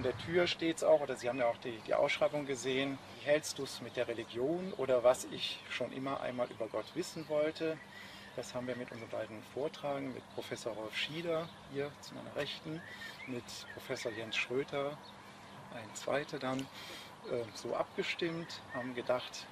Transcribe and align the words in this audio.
an 0.00 0.04
der 0.04 0.16
Tür 0.16 0.46
steht 0.46 0.78
es 0.78 0.82
auch, 0.82 1.02
oder 1.02 1.14
Sie 1.14 1.28
haben 1.28 1.36
ja 1.36 1.46
auch 1.46 1.58
die, 1.58 1.78
die 1.86 1.92
Ausschreibung 1.92 2.46
gesehen. 2.46 2.98
Wie 3.18 3.26
hältst 3.26 3.58
du 3.58 3.64
es 3.64 3.82
mit 3.82 3.98
der 3.98 4.08
Religion 4.08 4.72
oder 4.78 5.04
was 5.04 5.26
ich 5.26 5.60
schon 5.68 5.92
immer 5.92 6.22
einmal 6.22 6.50
über 6.50 6.68
Gott 6.68 6.86
wissen 6.94 7.28
wollte? 7.28 7.76
Das 8.34 8.54
haben 8.54 8.66
wir 8.66 8.76
mit 8.76 8.90
unseren 8.90 9.10
beiden 9.10 9.42
Vortragen, 9.52 10.14
mit 10.14 10.22
Professor 10.34 10.72
Rolf 10.72 10.96
Schieder 10.96 11.50
hier 11.70 11.92
zu 12.00 12.14
meiner 12.14 12.34
Rechten, 12.34 12.80
mit 13.26 13.44
Professor 13.74 14.10
Jens 14.10 14.36
Schröter, 14.36 14.96
ein 15.74 15.94
zweiter 15.94 16.38
dann, 16.38 16.60
äh, 16.60 17.44
so 17.52 17.76
abgestimmt, 17.76 18.62
haben 18.72 18.94
gedacht, 18.94 19.46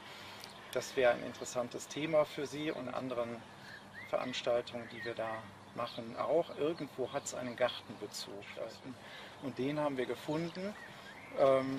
das 0.73 0.97
wäre 0.97 1.13
ein 1.13 1.25
interessantes 1.25 1.89
Thema 1.89 2.25
für 2.25 2.47
Sie 2.47 2.71
und 2.71 2.89
anderen 2.89 3.37
Veranstaltungen, 4.09 4.89
die 4.95 5.05
wir 5.05 5.15
da 5.15 5.43
machen, 5.79 6.17
auch. 6.19 6.55
Irgendwo 6.59 7.11
hat 7.13 7.25
es 7.25 7.35
einen 7.35 7.57
Gartenbezug. 7.57 8.35
Und 9.43 9.57
den 9.57 9.81
haben 9.81 9.97
wir 9.97 10.05
gefunden 10.05 10.75
ähm, 11.39 11.79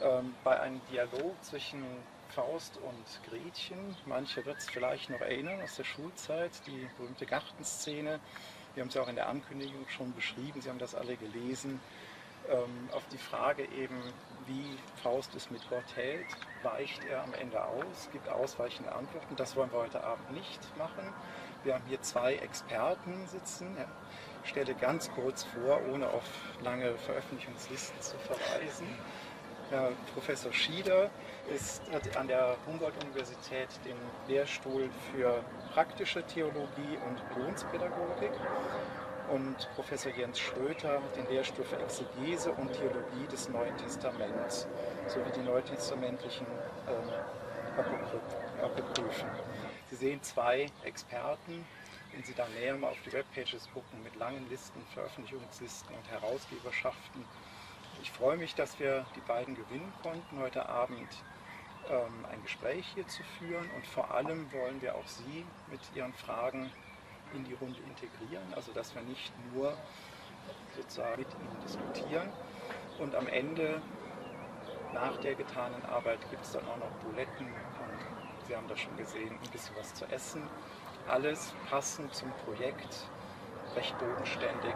ähm, 0.00 0.34
bei 0.44 0.58
einem 0.58 0.80
Dialog 0.90 1.34
zwischen 1.42 1.84
Faust 2.30 2.78
und 2.78 3.28
Gretchen. 3.28 3.96
Manche 4.06 4.46
wird 4.46 4.58
es 4.58 4.70
vielleicht 4.70 5.10
noch 5.10 5.20
erinnern 5.20 5.60
aus 5.62 5.76
der 5.76 5.84
Schulzeit, 5.84 6.52
die 6.66 6.88
berühmte 6.96 7.26
Gartenszene. 7.26 8.20
Wir 8.74 8.82
haben 8.82 8.88
es 8.88 8.94
ja 8.94 9.02
auch 9.02 9.08
in 9.08 9.16
der 9.16 9.28
Ankündigung 9.28 9.84
schon 9.88 10.14
beschrieben, 10.14 10.60
Sie 10.62 10.68
haben 10.68 10.78
das 10.78 10.94
alle 10.94 11.16
gelesen. 11.16 11.80
Ähm, 12.48 12.88
auf 12.92 13.02
die 13.12 13.18
Frage 13.18 13.64
eben, 13.64 14.00
wie 14.46 14.78
Faust 15.02 15.34
es 15.34 15.50
mit 15.50 15.68
Gott 15.68 15.84
hält, 15.96 16.26
weicht 16.62 17.04
er 17.04 17.22
am 17.24 17.34
Ende 17.34 17.62
aus, 17.62 18.08
gibt 18.12 18.28
ausweichende 18.28 18.92
Antworten. 18.92 19.36
Das 19.36 19.56
wollen 19.56 19.70
wir 19.72 19.80
heute 19.80 20.02
Abend 20.02 20.30
nicht 20.32 20.60
machen. 20.78 21.12
Wir 21.62 21.74
haben 21.74 21.84
hier 21.88 22.00
zwei 22.00 22.36
Experten 22.36 23.26
sitzen. 23.26 23.76
Ich 24.44 24.50
stelle 24.50 24.74
ganz 24.74 25.10
kurz 25.10 25.44
vor, 25.44 25.80
ohne 25.92 26.08
auf 26.08 26.24
lange 26.62 26.94
Veröffentlichungslisten 26.96 28.00
zu 28.00 28.16
verweisen. 28.18 28.86
Herr 29.68 29.92
Professor 30.14 30.52
Schieder 30.52 31.10
ist, 31.54 31.82
hat 31.92 32.16
an 32.16 32.26
der 32.26 32.56
Humboldt-Universität 32.66 33.68
den 33.84 33.96
Lehrstuhl 34.26 34.88
für 35.12 35.44
praktische 35.72 36.22
Theologie 36.24 36.98
und 37.06 37.22
Religionspädagogik 37.36 38.32
und 39.30 39.68
Professor 39.76 40.10
Jens 40.12 40.40
Schröter 40.40 40.94
hat 40.94 41.16
den 41.16 41.28
Lehrstuhl 41.28 41.64
für 41.64 41.76
Exegese 41.76 42.50
und 42.50 42.72
Theologie 42.72 43.26
des 43.30 43.48
Neuen 43.48 43.76
Testaments 43.76 44.66
sowie 45.06 45.30
die 45.36 45.42
neutestamentlichen 45.42 46.46
ähm, 46.88 47.84
Apokryphen. 48.60 49.28
Sehen 50.00 50.22
zwei 50.22 50.66
Experten, 50.82 51.66
wenn 52.12 52.24
Sie 52.24 52.32
da 52.32 52.48
näher 52.48 52.74
mal 52.74 52.88
auf 52.88 53.02
die 53.04 53.12
Webpages 53.12 53.68
gucken, 53.74 54.02
mit 54.02 54.16
langen 54.16 54.48
Listen, 54.48 54.80
Veröffentlichungslisten 54.94 55.94
und 55.94 56.08
Herausgeberschaften. 56.08 57.22
Ich 58.00 58.10
freue 58.10 58.38
mich, 58.38 58.54
dass 58.54 58.80
wir 58.80 59.04
die 59.14 59.20
beiden 59.20 59.54
gewinnen 59.54 59.92
konnten, 60.02 60.38
heute 60.38 60.66
Abend 60.66 61.06
ähm, 61.90 62.24
ein 62.32 62.40
Gespräch 62.42 62.86
hier 62.94 63.06
zu 63.08 63.22
führen. 63.38 63.68
Und 63.76 63.86
vor 63.86 64.10
allem 64.10 64.50
wollen 64.54 64.80
wir 64.80 64.94
auch 64.94 65.06
Sie 65.06 65.44
mit 65.70 65.80
Ihren 65.94 66.14
Fragen 66.14 66.72
in 67.34 67.44
die 67.44 67.52
Runde 67.52 67.80
integrieren, 67.80 68.54
also 68.54 68.72
dass 68.72 68.94
wir 68.94 69.02
nicht 69.02 69.30
nur 69.52 69.76
sozusagen 70.78 71.20
mit 71.20 71.28
Ihnen 71.34 71.60
diskutieren. 71.62 72.32
Und 72.98 73.14
am 73.14 73.28
Ende, 73.28 73.82
nach 74.94 75.18
der 75.18 75.34
getanen 75.34 75.84
Arbeit, 75.84 76.20
gibt 76.30 76.42
es 76.42 76.52
dann 76.52 76.66
auch 76.66 76.78
noch 76.78 76.90
Buletten 77.04 77.44
und 77.44 78.39
Sie 78.50 78.56
haben 78.56 78.66
das 78.66 78.80
schon 78.80 78.96
gesehen, 78.96 79.30
ein 79.30 79.50
bisschen 79.52 79.76
was 79.78 79.94
zu 79.94 80.04
essen 80.06 80.42
alles 81.08 81.54
passend 81.68 82.12
zum 82.12 82.32
Projekt, 82.44 83.06
recht 83.76 83.96
bodenständig, 84.00 84.74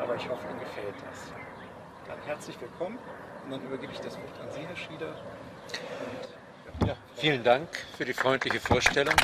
aber 0.00 0.16
ich 0.16 0.26
hoffe, 0.26 0.46
Ihnen 0.48 0.60
gefällt 0.60 0.94
das. 0.94 1.30
Dann 2.06 2.18
herzlich 2.24 2.58
willkommen 2.62 2.98
und 3.44 3.50
dann 3.50 3.62
übergebe 3.62 3.92
ich 3.92 4.00
das 4.00 4.16
Wort 4.16 4.40
an 4.42 4.50
Sie, 4.50 4.62
Herr 4.62 4.74
Schieder. 4.74 5.14
Und, 6.80 6.88
ja. 6.88 6.96
vielen 7.16 7.44
Dank 7.44 7.68
für 7.98 8.06
die 8.06 8.14
freundliche 8.14 8.58
Vorstellung. 8.58 9.14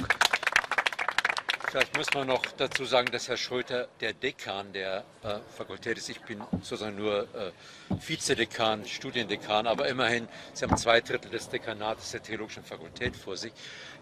Vielleicht 1.76 1.94
muss 1.94 2.14
man 2.14 2.26
noch 2.28 2.42
dazu 2.56 2.87
sagen, 2.87 3.12
dass 3.12 3.28
Herr 3.28 3.37
Schröter 3.37 3.87
der 4.00 4.14
Dekan 4.14 4.72
der 4.72 5.04
äh, 5.22 5.41
Fakultät 5.59 5.98
ist. 5.98 6.09
Ich 6.09 6.22
bin 6.22 6.41
sozusagen 6.62 6.97
nur 6.97 7.28
äh, 7.34 7.53
Vizedekan, 7.91 8.87
Studiendekan, 8.87 9.66
aber 9.66 9.86
immerhin, 9.86 10.26
Sie 10.54 10.65
haben 10.65 10.75
zwei 10.78 11.03
Drittel 11.03 11.31
des 11.31 11.50
Dekanates 11.50 12.12
der 12.12 12.22
Theologischen 12.22 12.65
Fakultät 12.65 13.15
vor 13.15 13.36
sich. 13.36 13.53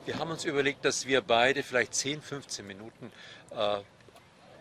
Wir 0.04 0.20
haben 0.20 0.30
uns 0.30 0.44
überlegt, 0.44 0.84
dass 0.84 1.08
wir 1.08 1.20
beide 1.20 1.64
vielleicht 1.64 1.96
10, 1.96 2.22
15 2.22 2.64
Minuten 2.64 3.10
äh, 3.50 3.80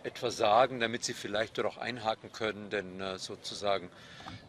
etwas 0.02 0.38
sagen, 0.38 0.79
damit 0.79 1.03
Sie 1.03 1.13
vielleicht 1.13 1.59
dort 1.59 1.68
auch 1.68 1.78
einhaken 1.78 2.31
können, 2.31 2.72
denn 2.72 3.00
äh, 3.00 3.19
sozusagen, 3.19 3.91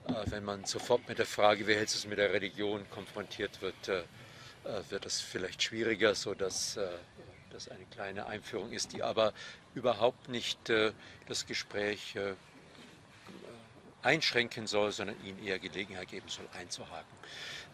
äh, 0.09 0.13
wenn 0.31 0.43
man 0.43 0.65
sofort 0.65 1.07
mit 1.07 1.19
der 1.19 1.27
Frage, 1.27 1.67
wie 1.67 1.75
hältst 1.75 1.97
du 1.97 1.99
es 1.99 2.07
mit 2.07 2.17
der 2.17 2.33
Religion, 2.33 2.89
konfrontiert 2.89 3.61
wird, 3.61 3.89
äh, 3.89 4.05
äh, 4.65 4.81
wird 4.89 5.05
das 5.05 5.21
vielleicht 5.21 5.63
schwieriger, 5.63 6.15
sodass 6.15 6.79
das 7.55 7.69
eine 7.69 7.85
kleine 7.87 8.27
Einführung 8.27 8.73
ist, 8.73 8.93
die 8.93 9.03
aber 9.03 9.33
überhaupt 9.75 10.29
nicht 10.29 10.71
äh, 10.71 10.93
das 11.29 11.47
Gespräch 11.47 12.17
äh, 12.17 12.35
einschränken 14.03 14.67
soll, 14.67 14.93
sondern 14.93 15.17
Ihnen 15.25 15.43
eher 15.45 15.59
Gelegenheit 15.59 16.09
geben 16.09 16.29
soll, 16.29 16.47
einzuhaken. 16.59 17.17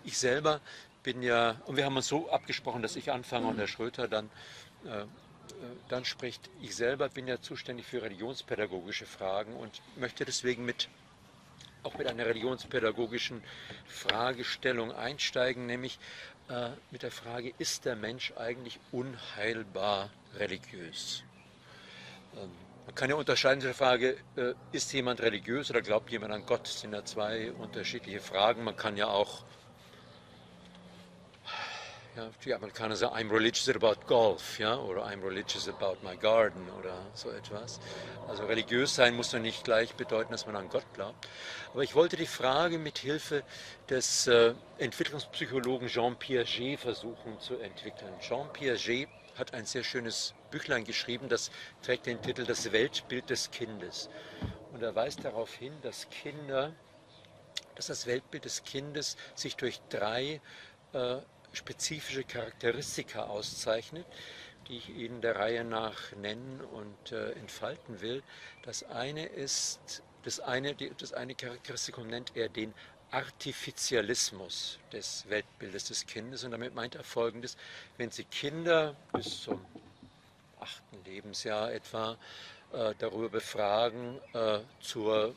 Ich 0.04 0.18
selber 0.18 0.60
bin 1.02 1.22
ja, 1.22 1.60
und 1.66 1.76
wir 1.76 1.84
haben 1.86 1.96
uns 1.96 2.08
so 2.08 2.30
abgesprochen, 2.30 2.82
dass 2.82 2.94
ich 2.94 3.10
anfange 3.10 3.46
und 3.46 3.58
Herr 3.58 3.66
Schröter 3.66 4.06
dann, 4.06 4.30
äh, 4.84 5.00
äh, 5.00 5.06
dann 5.88 6.04
spricht. 6.04 6.50
Ich 6.60 6.76
selber 6.76 7.08
bin 7.08 7.26
ja 7.26 7.41
zuständig 7.41 7.86
für 7.86 8.02
religionspädagogische 8.02 9.06
Fragen 9.06 9.56
und 9.56 9.80
möchte 9.97 10.24
deswegen 10.24 10.64
mit 10.64 10.88
auch 11.82 11.97
mit 11.97 12.06
einer 12.06 12.26
religionspädagogischen 12.26 13.42
Fragestellung 13.86 14.92
einsteigen, 14.92 15.64
nämlich 15.64 15.98
äh, 16.50 16.70
mit 16.90 17.02
der 17.02 17.10
Frage, 17.10 17.52
ist 17.58 17.84
der 17.84 17.96
Mensch 17.96 18.32
eigentlich 18.36 18.80
unheilbar 18.92 20.10
religiös? 20.36 21.22
Ähm, 22.36 22.50
man 22.86 22.94
kann 22.94 23.08
ja 23.08 23.16
unterscheiden 23.16 23.60
zur 23.60 23.74
Frage, 23.74 24.16
äh, 24.36 24.54
ist 24.72 24.92
jemand 24.92 25.20
religiös 25.20 25.70
oder 25.70 25.80
glaubt 25.80 26.10
jemand 26.10 26.32
an 26.32 26.44
Gott? 26.44 26.62
Das 26.64 26.80
sind 26.80 26.92
ja 26.92 27.04
zwei 27.04 27.52
unterschiedliche 27.52 28.20
Fragen. 28.20 28.64
Man 28.64 28.76
kann 28.76 28.96
ja 28.96 29.06
auch 29.06 29.44
ja, 32.16 32.31
die 32.44 32.54
Amerikaner 32.54 32.97
sagen, 32.97 33.15
I'm 33.15 33.31
religious 33.31 33.69
about 33.69 34.06
golf, 34.06 34.59
ja, 34.59 34.76
oder 34.76 35.04
I'm 35.04 35.22
religious 35.22 35.69
about 35.69 35.98
my 36.03 36.16
garden 36.16 36.69
oder 36.78 36.94
so 37.15 37.31
etwas. 37.31 37.81
Also 38.28 38.44
religiös 38.47 38.94
sein 38.94 39.15
muss 39.15 39.31
doch 39.31 39.38
nicht 39.38 39.65
gleich 39.65 39.94
bedeuten, 39.94 40.32
dass 40.32 40.47
man 40.47 40.56
an 40.56 40.69
Gott 40.69 40.84
glaubt. 40.94 41.28
Aber 41.72 41.82
ich 41.82 41.94
wollte 41.94 42.16
die 42.16 42.26
Frage 42.26 42.78
mit 42.78 42.98
Hilfe 42.98 43.44
des 43.88 44.26
äh, 44.26 44.54
Entwicklungspsychologen 44.78 45.88
Jean 45.88 46.16
Piaget 46.16 46.81
versuchen 46.81 47.38
zu 47.38 47.59
entwickeln. 47.59 48.12
Jean 48.21 48.53
Piaget 48.53 49.09
hat 49.36 49.54
ein 49.54 49.65
sehr 49.65 49.84
schönes 49.84 50.34
Büchlein 50.51 50.84
geschrieben, 50.84 51.28
das 51.28 51.51
trägt 51.83 52.06
den 52.06 52.21
Titel 52.21 52.45
Das 52.45 52.72
Weltbild 52.72 53.30
des 53.30 53.51
Kindes. 53.53 54.10
Und 54.72 54.83
er 54.83 54.95
weist 54.95 55.24
darauf 55.24 55.54
hin, 55.54 55.72
dass 55.83 56.09
Kinder, 56.10 56.74
dass 57.77 57.86
das 57.86 58.06
Weltbild 58.06 58.45
des 58.45 58.65
Kindes 58.65 59.16
sich 59.34 59.56
durch 59.56 59.80
drei 59.89 60.41
äh, 60.92 61.18
spezifische 61.52 62.24
Charakteristika 62.24 63.24
auszeichnet, 63.24 64.06
die 64.68 64.76
ich 64.78 64.88
Ihnen 64.91 65.20
der 65.20 65.36
Reihe 65.36 65.64
nach 65.64 66.12
nennen 66.12 66.60
und 66.60 67.12
äh, 67.12 67.32
entfalten 67.32 68.00
will. 68.00 68.22
Das 68.62 68.84
eine 68.84 69.26
ist, 69.26 70.02
das 70.22 70.41
eine, 70.41 70.74
das 70.74 71.12
eine 71.12 71.34
Charakteristikum 71.34 72.06
nennt 72.06 72.36
er 72.36 72.48
den 72.48 72.72
Artificialismus 73.10 74.78
des 74.92 75.28
Weltbildes 75.28 75.84
des 75.86 76.06
Kindes. 76.06 76.44
Und 76.44 76.52
damit 76.52 76.74
meint 76.74 76.94
er 76.94 77.04
folgendes, 77.04 77.56
wenn 77.96 78.10
Sie 78.10 78.24
Kinder 78.24 78.94
bis 79.12 79.42
zum 79.42 79.64
achten 80.60 81.04
Lebensjahr 81.04 81.72
etwa 81.72 82.16
äh, 82.72 82.94
darüber 82.98 83.28
befragen, 83.28 84.20
äh, 84.32 84.60
zur, 84.80 85.34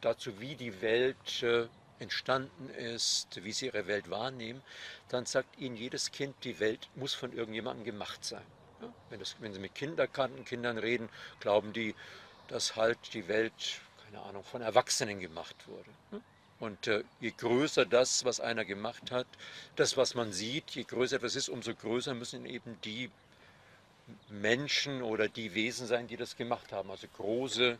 dazu, 0.00 0.40
wie 0.40 0.54
die 0.54 0.80
Welt 0.80 1.42
äh, 1.42 1.66
entstanden 2.00 2.70
ist, 2.70 3.44
wie 3.44 3.52
sie 3.52 3.66
ihre 3.66 3.86
Welt 3.86 4.10
wahrnehmen, 4.10 4.62
dann 5.08 5.26
sagt 5.26 5.58
ihnen 5.58 5.76
jedes 5.76 6.10
Kind, 6.10 6.34
die 6.44 6.58
Welt 6.58 6.88
muss 6.94 7.14
von 7.14 7.32
irgendjemandem 7.32 7.84
gemacht 7.84 8.24
sein. 8.24 8.44
Ja? 8.80 8.92
Wenn, 9.10 9.20
das, 9.20 9.36
wenn 9.40 9.52
Sie 9.52 9.60
mit 9.60 9.74
Kinderkindern 9.74 10.78
reden, 10.78 11.08
glauben 11.40 11.72
die, 11.72 11.94
dass 12.48 12.76
halt 12.76 12.98
die 13.14 13.28
Welt, 13.28 13.80
keine 14.04 14.22
Ahnung, 14.22 14.42
von 14.44 14.62
Erwachsenen 14.62 15.20
gemacht 15.20 15.56
wurde. 15.68 15.90
Ne? 16.10 16.20
Und 16.58 16.86
äh, 16.88 17.04
je 17.20 17.30
größer 17.30 17.86
das, 17.86 18.24
was 18.24 18.40
einer 18.40 18.64
gemacht 18.64 19.10
hat, 19.10 19.26
das, 19.76 19.96
was 19.96 20.14
man 20.14 20.32
sieht, 20.32 20.70
je 20.72 20.84
größer 20.84 21.16
etwas 21.16 21.36
ist, 21.36 21.48
umso 21.48 21.74
größer 21.74 22.14
müssen 22.14 22.44
eben 22.44 22.78
die 22.82 23.10
Menschen 24.28 25.02
oder 25.02 25.28
die 25.28 25.54
Wesen 25.54 25.86
sein, 25.86 26.06
die 26.06 26.16
das 26.16 26.36
gemacht 26.36 26.72
haben. 26.72 26.90
Also 26.90 27.06
große 27.16 27.78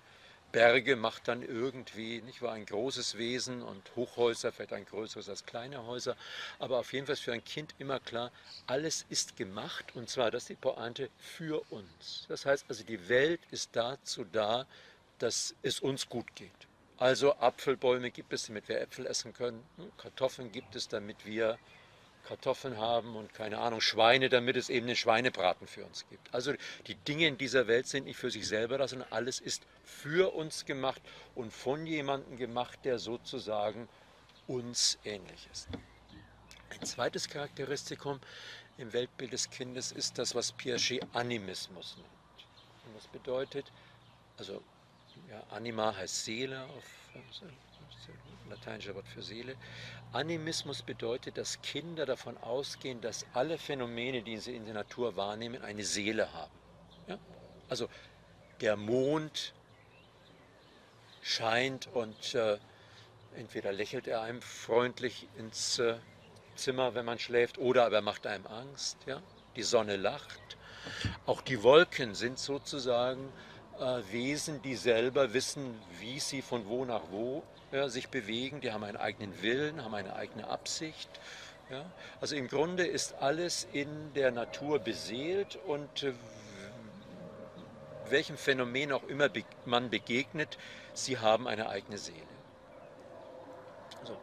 Berge 0.52 0.96
macht 0.96 1.28
dann 1.28 1.42
irgendwie, 1.42 2.22
nicht 2.22 2.42
wahr, 2.42 2.52
ein 2.52 2.66
großes 2.66 3.18
Wesen 3.18 3.62
und 3.62 3.82
Hochhäuser, 3.96 4.52
vielleicht 4.52 4.72
ein 4.72 4.84
größeres 4.84 5.28
als 5.28 5.46
kleine 5.46 5.86
Häuser. 5.86 6.16
Aber 6.58 6.78
auf 6.78 6.92
jeden 6.92 7.06
Fall 7.06 7.14
ist 7.14 7.22
für 7.22 7.32
ein 7.32 7.44
Kind 7.44 7.74
immer 7.78 8.00
klar, 8.00 8.32
alles 8.66 9.06
ist 9.08 9.36
gemacht 9.36 9.94
und 9.94 10.08
zwar, 10.08 10.30
das 10.30 10.44
ist 10.44 10.48
die 10.50 10.54
Pointe, 10.56 11.10
für 11.18 11.62
uns. 11.70 12.26
Das 12.28 12.46
heißt 12.46 12.66
also, 12.68 12.84
die 12.84 13.08
Welt 13.08 13.40
ist 13.50 13.70
dazu 13.74 14.24
da, 14.24 14.66
dass 15.18 15.54
es 15.62 15.80
uns 15.80 16.08
gut 16.08 16.34
geht. 16.34 16.50
Also 16.96 17.34
Apfelbäume 17.36 18.10
gibt 18.10 18.32
es, 18.32 18.46
damit 18.46 18.68
wir 18.68 18.80
Äpfel 18.80 19.06
essen 19.06 19.32
können. 19.32 19.64
Kartoffeln 19.96 20.52
gibt 20.52 20.76
es, 20.76 20.88
damit 20.88 21.24
wir 21.24 21.58
Kartoffeln 22.26 22.78
haben 22.78 23.16
und 23.16 23.34
keine 23.34 23.58
Ahnung, 23.58 23.80
Schweine, 23.80 24.28
damit 24.28 24.56
es 24.56 24.68
eben 24.68 24.86
den 24.86 24.96
Schweinebraten 24.96 25.66
für 25.66 25.84
uns 25.84 26.06
gibt. 26.08 26.32
Also 26.32 26.52
die 26.86 26.94
Dinge 26.94 27.26
in 27.26 27.38
dieser 27.38 27.66
Welt 27.66 27.86
sind 27.86 28.04
nicht 28.04 28.18
für 28.18 28.30
sich 28.30 28.46
selber 28.46 28.78
da, 28.78 28.86
sondern 28.86 29.10
alles 29.12 29.40
ist 29.40 29.66
für 29.84 30.34
uns 30.34 30.64
gemacht 30.64 31.02
und 31.34 31.52
von 31.52 31.86
jemandem 31.86 32.36
gemacht, 32.36 32.78
der 32.84 32.98
sozusagen 32.98 33.88
uns 34.46 34.98
ähnlich 35.04 35.48
ist. 35.52 35.68
Ein 36.70 36.84
zweites 36.84 37.28
Charakteristikum 37.28 38.20
im 38.78 38.92
Weltbild 38.92 39.32
des 39.32 39.50
Kindes 39.50 39.92
ist 39.92 40.18
das, 40.18 40.34
was 40.34 40.52
Piaget 40.52 41.02
Animismus 41.12 41.96
nennt. 41.96 42.08
Und 42.86 42.96
das 42.96 43.06
bedeutet, 43.08 43.70
also 44.38 44.62
ja, 45.28 45.42
Anima 45.50 45.94
heißt 45.94 46.24
Seele 46.24 46.64
auf 46.64 46.84
lateinische 48.50 48.94
Wort 48.94 49.08
für 49.08 49.22
Seele. 49.22 49.56
Animismus 50.12 50.82
bedeutet, 50.82 51.38
dass 51.38 51.62
Kinder 51.62 52.04
davon 52.04 52.36
ausgehen, 52.38 53.00
dass 53.00 53.24
alle 53.32 53.58
Phänomene, 53.58 54.22
die 54.22 54.36
sie 54.36 54.54
in 54.54 54.64
der 54.64 54.74
Natur 54.74 55.16
wahrnehmen, 55.16 55.62
eine 55.62 55.84
Seele 55.84 56.32
haben. 56.32 56.52
Ja? 57.06 57.18
Also 57.68 57.88
der 58.60 58.76
Mond 58.76 59.54
scheint 61.22 61.86
und 61.94 62.34
äh, 62.34 62.58
entweder 63.36 63.72
lächelt 63.72 64.06
er 64.06 64.22
einem 64.22 64.42
freundlich 64.42 65.28
ins 65.38 65.78
äh, 65.78 65.96
Zimmer, 66.56 66.94
wenn 66.94 67.04
man 67.04 67.18
schläft, 67.18 67.58
oder 67.58 67.86
aber 67.86 67.96
er 67.96 68.02
macht 68.02 68.26
einem 68.26 68.46
Angst. 68.46 68.98
Ja? 69.06 69.22
Die 69.56 69.62
Sonne 69.62 69.96
lacht. 69.96 70.40
Auch 71.26 71.40
die 71.40 71.62
Wolken 71.62 72.14
sind 72.14 72.38
sozusagen 72.38 73.32
Wesen, 74.10 74.60
die 74.62 74.76
selber 74.76 75.32
wissen, 75.32 75.80
wie 75.98 76.20
sie 76.20 76.42
von 76.42 76.68
wo 76.68 76.84
nach 76.84 77.02
wo 77.10 77.42
ja, 77.72 77.88
sich 77.88 78.08
bewegen, 78.08 78.60
die 78.60 78.72
haben 78.72 78.84
einen 78.84 78.96
eigenen 78.96 79.42
Willen, 79.42 79.82
haben 79.84 79.94
eine 79.94 80.14
eigene 80.16 80.48
Absicht. 80.48 81.08
Ja. 81.70 81.84
Also 82.20 82.36
im 82.36 82.48
Grunde 82.48 82.86
ist 82.86 83.14
alles 83.20 83.66
in 83.72 84.12
der 84.14 84.32
Natur 84.32 84.80
beseelt 84.80 85.58
und 85.66 86.02
äh, 86.02 86.12
welchem 88.08 88.36
Phänomen 88.36 88.92
auch 88.92 89.04
immer 89.04 89.28
be 89.28 89.44
man 89.64 89.88
begegnet, 89.88 90.58
sie 90.92 91.18
haben 91.18 91.46
eine 91.46 91.68
eigene 91.68 91.96
Seele. 91.96 92.26
So. 94.04 94.18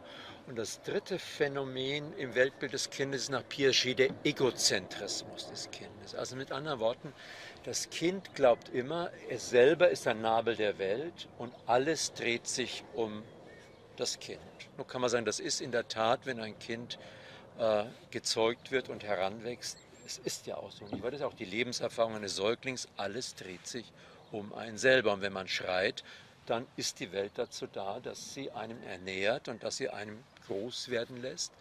Und 0.48 0.56
das 0.56 0.80
dritte 0.80 1.18
Phänomen 1.18 2.14
im 2.16 2.34
Weltbild 2.34 2.72
des 2.72 2.88
Kindes 2.88 3.24
ist 3.24 3.28
nach 3.28 3.46
Piaget 3.46 3.98
der 3.98 4.08
Egozentrismus 4.24 5.50
des 5.50 5.70
Kindes. 5.70 6.14
Also 6.14 6.36
mit 6.36 6.52
anderen 6.52 6.80
Worten, 6.80 7.12
das 7.64 7.90
Kind 7.90 8.34
glaubt 8.34 8.70
immer, 8.70 9.10
es 9.28 9.50
selber 9.50 9.90
ist 9.90 10.06
ein 10.06 10.22
Nabel 10.22 10.56
der 10.56 10.78
Welt 10.78 11.28
und 11.36 11.52
alles 11.66 12.14
dreht 12.14 12.46
sich 12.46 12.82
um 12.94 13.22
das 13.96 14.20
Kind. 14.20 14.40
Nun 14.78 14.86
kann 14.86 15.02
man 15.02 15.10
sagen, 15.10 15.26
das 15.26 15.38
ist 15.38 15.60
in 15.60 15.70
der 15.70 15.86
Tat, 15.86 16.20
wenn 16.24 16.40
ein 16.40 16.58
Kind 16.58 16.98
äh, 17.58 17.84
gezeugt 18.10 18.70
wird 18.70 18.88
und 18.88 19.04
heranwächst, 19.04 19.76
es 20.06 20.16
ist 20.16 20.46
ja 20.46 20.56
auch 20.56 20.70
so. 20.70 20.86
Und 20.86 21.04
das 21.04 21.12
ist 21.12 21.22
auch 21.22 21.34
die 21.34 21.44
Lebenserfahrung 21.44 22.16
eines 22.16 22.36
Säuglings, 22.36 22.88
alles 22.96 23.34
dreht 23.34 23.66
sich 23.66 23.92
um 24.32 24.54
einen 24.54 24.78
selber. 24.78 25.12
Und 25.12 25.20
wenn 25.20 25.34
man 25.34 25.46
schreit, 25.46 26.04
dann 26.48 26.66
ist 26.76 27.00
die 27.00 27.12
Welt 27.12 27.32
dazu 27.36 27.66
da, 27.66 28.00
dass 28.00 28.34
sie 28.34 28.50
einem 28.50 28.82
ernährt 28.82 29.48
und 29.48 29.62
dass 29.62 29.76
sie 29.76 29.88
einem 29.88 30.22
groß 30.46 30.88
werden 30.88 31.20
lässt. 31.20 31.52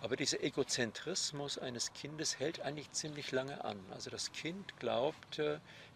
Aber 0.00 0.16
dieser 0.16 0.42
Egozentrismus 0.42 1.58
eines 1.58 1.92
Kindes 1.92 2.38
hält 2.38 2.60
eigentlich 2.60 2.90
ziemlich 2.92 3.32
lange 3.32 3.64
an. 3.64 3.78
Also 3.92 4.10
das 4.10 4.32
Kind 4.32 4.78
glaubt, 4.78 5.40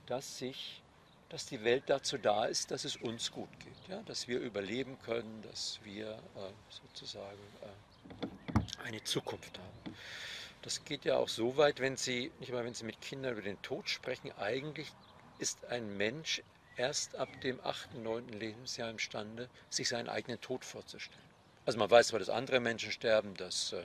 dass 0.06 0.38
sich 0.38 0.82
dass 1.30 1.46
die 1.46 1.64
Welt 1.64 1.84
dazu 1.86 2.16
da 2.16 2.44
ist, 2.44 2.70
dass 2.70 2.84
es 2.84 2.94
uns 2.94 3.32
gut 3.32 3.48
geht, 3.58 3.88
ja? 3.88 4.00
dass 4.02 4.28
wir 4.28 4.38
überleben 4.38 4.96
können, 5.00 5.42
dass 5.50 5.80
wir 5.82 6.10
äh, 6.12 6.52
sozusagen 6.68 7.40
äh, 7.62 8.84
eine 8.84 9.02
Zukunft 9.02 9.58
haben. 9.58 9.96
Das 10.62 10.84
geht 10.84 11.04
ja 11.04 11.16
auch 11.16 11.28
so 11.28 11.56
weit, 11.56 11.80
wenn 11.80 11.96
Sie, 11.96 12.30
nicht 12.38 12.52
mal 12.52 12.64
wenn 12.64 12.74
Sie 12.74 12.84
mit 12.84 13.00
Kindern 13.00 13.32
über 13.32 13.42
den 13.42 13.60
Tod 13.62 13.88
sprechen, 13.88 14.30
eigentlich 14.38 14.92
ist 15.38 15.64
ein 15.64 15.96
Mensch 15.96 16.40
erst 16.76 17.16
ab 17.16 17.28
dem 17.42 17.60
8., 17.64 17.94
9. 17.94 18.28
Lebensjahr 18.28 18.90
imstande, 18.90 19.48
sich 19.70 19.88
seinen 19.88 20.08
eigenen 20.08 20.40
Tod 20.40 20.64
vorzustellen. 20.64 21.22
Also 21.66 21.78
man 21.78 21.90
weiß 21.90 22.08
zwar, 22.08 22.18
dass 22.18 22.28
andere 22.28 22.60
Menschen 22.60 22.92
sterben, 22.92 23.34
dass, 23.36 23.72
äh, 23.72 23.82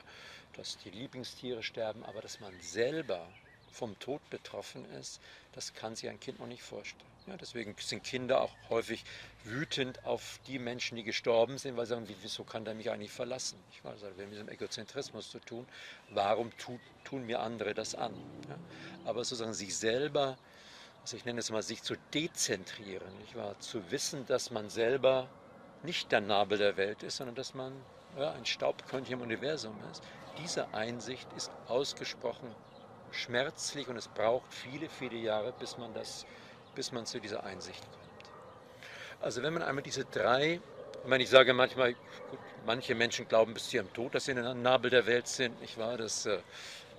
dass 0.54 0.78
die 0.78 0.90
Lieblingstiere 0.90 1.64
sterben, 1.64 2.04
aber 2.04 2.22
dass 2.22 2.40
man 2.40 2.54
selber 2.62 3.28
vom 3.72 3.98
Tod 4.00 4.28
betroffen 4.30 4.86
ist, 5.00 5.22
das 5.54 5.74
kann 5.74 5.96
sich 5.96 6.10
ein 6.10 6.20
Kind 6.20 6.40
noch 6.40 6.48
nicht 6.48 6.64
vorstellen. 6.64 7.10
Ja, 7.28 7.38
deswegen 7.38 7.76
sind 7.80 8.04
Kinder 8.04 8.42
auch 8.42 8.52
häufig 8.70 9.04
wütend 9.44 10.04
auf 10.04 10.40
die 10.48 10.58
Menschen, 10.58 10.96
die 10.96 11.04
gestorben 11.04 11.60
sind, 11.60 11.78
weil 11.78 11.86
sie 11.86 11.92
sagen, 11.92 12.08
wieso 12.24 12.44
kann 12.44 12.66
der 12.66 12.74
mich 12.74 12.90
eigentlich 12.90 13.12
verlassen? 13.12 13.60
Ich 13.72 13.84
weiß, 13.84 14.04
also, 14.04 14.18
wir 14.18 14.26
haben 14.26 14.32
mit 14.32 14.40
dem 14.40 14.50
Egozentrismus 14.50 15.30
zu 15.30 15.40
tun. 15.40 15.68
Warum 16.10 16.56
tu, 16.58 16.80
tun 17.04 17.26
mir 17.26 17.42
andere 17.42 17.76
das 17.76 17.94
an? 17.94 18.14
Ja, 18.50 18.58
aber 19.06 19.24
sozusagen 19.24 19.54
sich 19.54 19.78
selber, 19.78 20.38
also 21.10 21.18
ich 21.18 21.26
nenne 21.26 21.40
es 21.40 21.50
mal, 21.50 21.64
sich 21.64 21.82
zu 21.82 21.96
dezentrieren, 22.14 23.18
nicht 23.18 23.36
wahr? 23.36 23.60
zu 23.60 23.90
wissen, 23.90 24.28
dass 24.28 24.52
man 24.52 24.70
selber 24.70 25.28
nicht 25.82 26.12
der 26.12 26.22
Nabel 26.22 26.60
der 26.60 26.78
Welt 26.78 27.02
ist, 27.02 27.18
sondern 27.18 27.34
dass 27.34 27.56
man 27.56 27.74
ja, 28.16 28.32
ein 28.34 28.46
Staubkörnchen 28.46 29.16
im 29.16 29.22
Universum 29.22 29.76
ist. 29.92 30.04
Diese 30.38 30.72
Einsicht 30.72 31.28
ist 31.36 31.50
ausgesprochen 31.68 32.54
schmerzlich 33.10 33.88
und 33.88 33.98
es 33.98 34.08
braucht 34.08 34.54
viele, 34.54 34.88
viele 34.88 35.16
Jahre, 35.16 35.52
bis 35.58 35.80
man, 35.80 35.96
das, 35.96 36.28
bis 36.76 36.92
man 36.92 37.08
zu 37.08 37.20
dieser 37.20 37.44
Einsicht 37.44 37.82
kommt. 37.82 38.32
Also 39.20 39.42
wenn 39.42 39.54
man 39.54 39.64
einmal 39.64 39.82
diese 39.82 40.06
drei, 40.06 40.62
ich 41.02 41.10
meine, 41.10 41.24
ich 41.24 41.32
sage 41.32 41.56
manchmal, 41.56 41.96
gut, 41.96 42.40
manche 42.68 42.94
Menschen 42.94 43.28
glauben 43.28 43.56
bis 43.56 43.68
zu 43.68 43.78
ihrem 43.78 43.92
Tod, 43.94 44.14
dass 44.14 44.26
sie 44.26 44.34
in 44.34 44.44
der 44.44 44.54
Nabel 44.54 44.92
der 44.92 45.08
Welt 45.08 45.28
sind, 45.28 45.60
nicht 45.60 45.80
wahr? 45.80 45.98
Das 45.98 46.28
äh, 46.28 46.38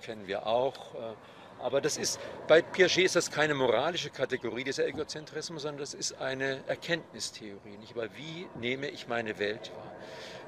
kennen 0.01 0.27
wir 0.27 0.47
auch. 0.47 0.95
Äh, 0.95 1.13
aber 1.61 1.81
das 1.81 1.97
ist, 1.97 2.19
bei 2.47 2.61
Piaget 2.61 3.05
ist 3.05 3.15
das 3.15 3.31
keine 3.31 3.53
moralische 3.53 4.09
Kategorie, 4.09 4.63
dieser 4.63 4.87
Egozentrismus, 4.87 5.63
sondern 5.63 5.79
das 5.79 5.93
ist 5.93 6.19
eine 6.19 6.67
Erkenntnistheorie. 6.67 7.77
Nicht 7.79 7.95
wahr? 7.95 8.07
Wie 8.15 8.47
nehme 8.59 8.87
ich 8.87 9.07
meine 9.07 9.37
Welt 9.39 9.71
wahr? 9.75 9.91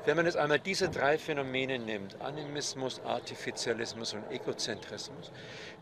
Wenn 0.06 0.18
man 0.18 0.26
jetzt 0.26 0.36
einmal 0.36 0.60
diese 0.60 0.90
drei 0.90 1.18
Phänomene 1.18 1.80
nimmt, 1.80 2.20
Animismus, 2.20 3.00
Artificialismus 3.06 4.14
und 4.14 4.30
Egozentrismus, 4.32 5.32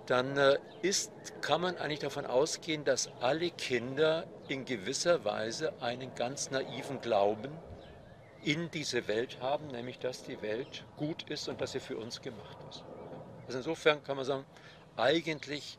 dann 0.06 0.38
äh, 0.38 0.60
ist, 0.84 1.12
kann 1.42 1.62
man 1.62 1.78
eigentlich 1.78 2.00
davon 2.00 2.28
ausgehen, 2.28 2.84
dass 2.86 3.10
alle 3.20 3.50
Kinder 3.50 4.28
in 4.48 4.66
gewisser 4.66 5.26
Weise 5.26 5.74
einen 5.82 6.14
ganz 6.14 6.52
naiven 6.52 7.02
Glauben 7.02 7.52
in 8.44 8.70
diese 8.70 9.08
Welt 9.08 9.40
haben, 9.40 9.68
nämlich 9.68 9.98
dass 9.98 10.24
die 10.24 10.42
Welt 10.44 10.86
gut 10.98 11.24
ist 11.30 11.48
und 11.48 11.60
dass 11.60 11.72
sie 11.72 11.80
für 11.80 11.98
uns 11.98 12.22
gemacht 12.22 12.58
ist. 12.70 12.84
Also 13.48 13.58
insofern 13.58 14.04
kann 14.04 14.18
man 14.18 14.26
sagen, 14.26 14.46
eigentlich 14.98 15.78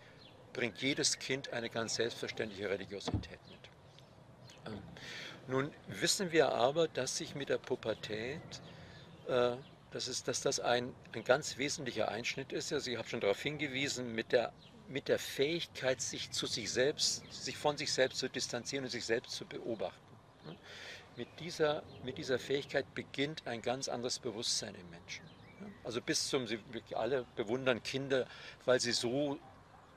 bringt 0.52 0.80
jedes 0.82 1.18
Kind 1.18 1.52
eine 1.52 1.70
ganz 1.70 1.94
selbstverständliche 1.94 2.68
Religiosität 2.68 3.40
mit. 3.48 3.60
Ähm, 4.66 4.82
nun 5.48 5.72
wissen 5.88 6.32
wir 6.32 6.52
aber, 6.52 6.88
dass 6.88 7.16
sich 7.16 7.34
mit 7.34 7.48
der 7.48 7.58
Pubertät, 7.58 8.40
äh, 9.28 9.56
dass, 9.90 10.08
es, 10.08 10.22
dass 10.22 10.40
das 10.40 10.60
ein, 10.60 10.94
ein 11.14 11.24
ganz 11.24 11.58
wesentlicher 11.58 12.08
Einschnitt 12.08 12.52
ist. 12.52 12.72
Also 12.72 12.90
ich 12.90 12.98
habe 12.98 13.08
schon 13.08 13.20
darauf 13.20 13.40
hingewiesen, 13.40 14.14
mit 14.14 14.32
der, 14.32 14.52
mit 14.88 15.08
der 15.08 15.18
Fähigkeit, 15.18 16.00
sich 16.00 16.30
zu 16.30 16.46
sich 16.46 16.70
selbst, 16.70 17.22
sich 17.32 17.56
von 17.56 17.76
sich 17.76 17.92
selbst 17.92 18.18
zu 18.18 18.28
distanzieren 18.28 18.84
und 18.84 18.90
sich 18.90 19.04
selbst 19.04 19.32
zu 19.32 19.44
beobachten. 19.44 19.98
Mit 21.16 21.28
dieser, 21.40 21.82
mit 22.04 22.16
dieser 22.18 22.38
Fähigkeit 22.38 22.94
beginnt 22.94 23.46
ein 23.46 23.60
ganz 23.60 23.88
anderes 23.88 24.18
Bewusstsein 24.18 24.74
im 24.74 24.88
Menschen. 24.90 25.24
Also 25.84 26.00
bis 26.00 26.28
zum, 26.28 26.46
sie 26.46 26.58
alle 26.94 27.26
bewundern 27.36 27.82
Kinder, 27.82 28.26
weil 28.64 28.80
sie 28.80 28.92
so, 28.92 29.38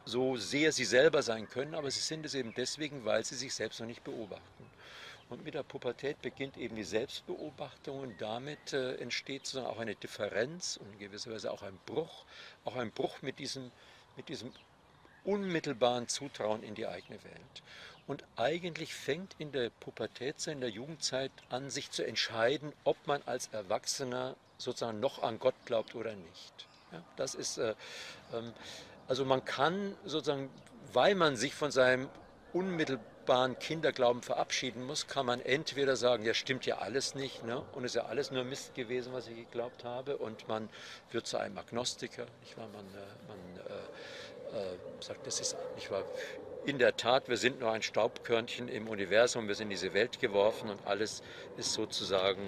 so 0.06 0.38
sehr 0.38 0.72
sie 0.72 0.86
selber 0.86 1.22
sein 1.24 1.50
können, 1.50 1.76
aber 1.76 1.90
sie 1.92 2.00
sind 2.00 2.26
es 2.26 2.34
eben 2.34 2.54
deswegen, 2.56 3.06
weil 3.06 3.24
sie 3.24 3.36
sich 3.36 3.54
selbst 3.54 3.80
noch 3.80 3.88
nicht 3.88 4.04
beobachten. 4.04 4.70
Und 5.30 5.44
mit 5.44 5.56
der 5.56 5.64
Pubertät 5.64 6.22
beginnt 6.22 6.56
eben 6.58 6.76
die 6.76 6.84
Selbstbeobachtung 6.84 8.00
und 8.00 8.22
damit 8.22 8.74
äh, 8.74 8.96
entsteht 8.98 9.48
sozusagen 9.48 9.68
auch 9.68 9.80
eine 9.80 9.96
Differenz 9.96 10.78
und 10.78 10.94
in 10.94 11.00
gewisser 11.00 11.32
Weise 11.32 11.52
auch 11.52 11.64
ein 11.64 11.80
Bruch, 11.88 12.26
auch 12.64 12.76
ein 12.76 12.92
Bruch 12.92 13.22
mit 13.24 13.40
diesem, 13.40 13.72
mit 14.16 14.30
diesem 14.30 14.52
unmittelbaren 15.26 16.08
Zutrauen 16.08 16.64
in 16.64 16.76
die 16.76 16.88
eigene 16.88 17.24
Welt. 17.24 17.64
Und 18.08 18.24
eigentlich 18.36 18.94
fängt 18.94 19.36
in 19.40 19.52
der 19.52 19.72
Pubertät, 19.72 20.46
in 20.48 20.62
der 20.62 20.70
Jugendzeit 20.70 21.32
an, 21.50 21.70
sich 21.70 21.90
zu 21.90 22.06
entscheiden, 22.06 22.72
ob 22.84 22.98
man 23.08 23.22
als 23.26 23.48
Erwachsener 23.52 24.36
sozusagen 24.58 25.00
noch 25.00 25.24
an 25.24 25.40
Gott 25.40 25.56
glaubt 25.66 25.96
oder 25.96 26.16
nicht. 26.16 26.68
Ja, 26.92 27.04
das 27.16 27.34
ist, 27.34 27.58
äh, 27.58 27.74
ähm, 28.34 28.54
also 29.08 29.26
man 29.26 29.44
kann 29.44 29.96
sozusagen, 30.06 30.50
weil 30.94 31.16
man 31.16 31.36
sich 31.36 31.56
von 31.56 31.72
seinem 31.72 32.10
unmittelbaren 32.54 33.60
Kinderglauben 33.60 34.22
verabschieden 34.22 34.86
muss, 34.86 35.08
kann 35.08 35.26
man 35.26 35.42
entweder 35.42 35.96
sagen, 35.98 36.24
ja 36.24 36.34
stimmt 36.34 36.66
ja 36.66 36.78
alles 36.78 37.16
nicht 37.16 37.44
ne? 37.44 37.62
und 37.74 37.84
ist 37.84 37.96
ja 37.96 38.06
alles 38.06 38.32
nur 38.32 38.44
Mist 38.44 38.76
gewesen, 38.76 39.12
was 39.14 39.28
ich 39.28 39.36
geglaubt 39.36 39.84
habe 39.84 40.16
und 40.18 40.48
man 40.48 40.70
wird 41.12 41.28
zu 41.28 41.38
einem 41.38 41.58
Agnostiker, 41.58 42.26
nicht 42.42 42.56
wahr? 42.56 42.70
man, 42.70 42.86
äh, 42.86 43.28
man 43.28 43.66
äh, 43.66 43.80
sagt, 45.00 45.26
das 45.26 45.40
ist 45.40 45.56
nicht 45.76 45.92
wahr, 45.92 46.04
in 46.66 46.80
der 46.80 46.98
Tat, 46.98 47.30
wir 47.30 47.38
sind 47.38 47.60
nur 47.60 47.72
ein 47.72 47.84
Staubkörnchen 47.84 48.68
im 48.68 48.88
Universum, 48.88 49.48
wir 49.48 49.56
sind 49.56 49.66
in 49.66 49.72
diese 49.72 49.94
Welt 49.94 50.20
geworfen 50.20 50.70
und 50.70 50.80
alles 50.86 51.22
ist 51.58 51.74
sozusagen 51.74 52.42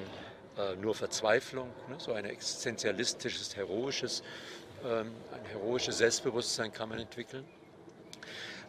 äh, 0.57 0.75
nur 0.75 0.95
Verzweiflung, 0.95 1.69
ne? 1.87 1.95
so 1.99 2.13
ein 2.13 2.25
existenzialistisches, 2.25 3.55
heroisches, 3.55 4.23
ähm, 4.83 5.11
ein 5.31 5.45
heroisches 5.51 5.99
Selbstbewusstsein 5.99 6.73
kann 6.73 6.89
man 6.89 6.99
entwickeln. 6.99 7.45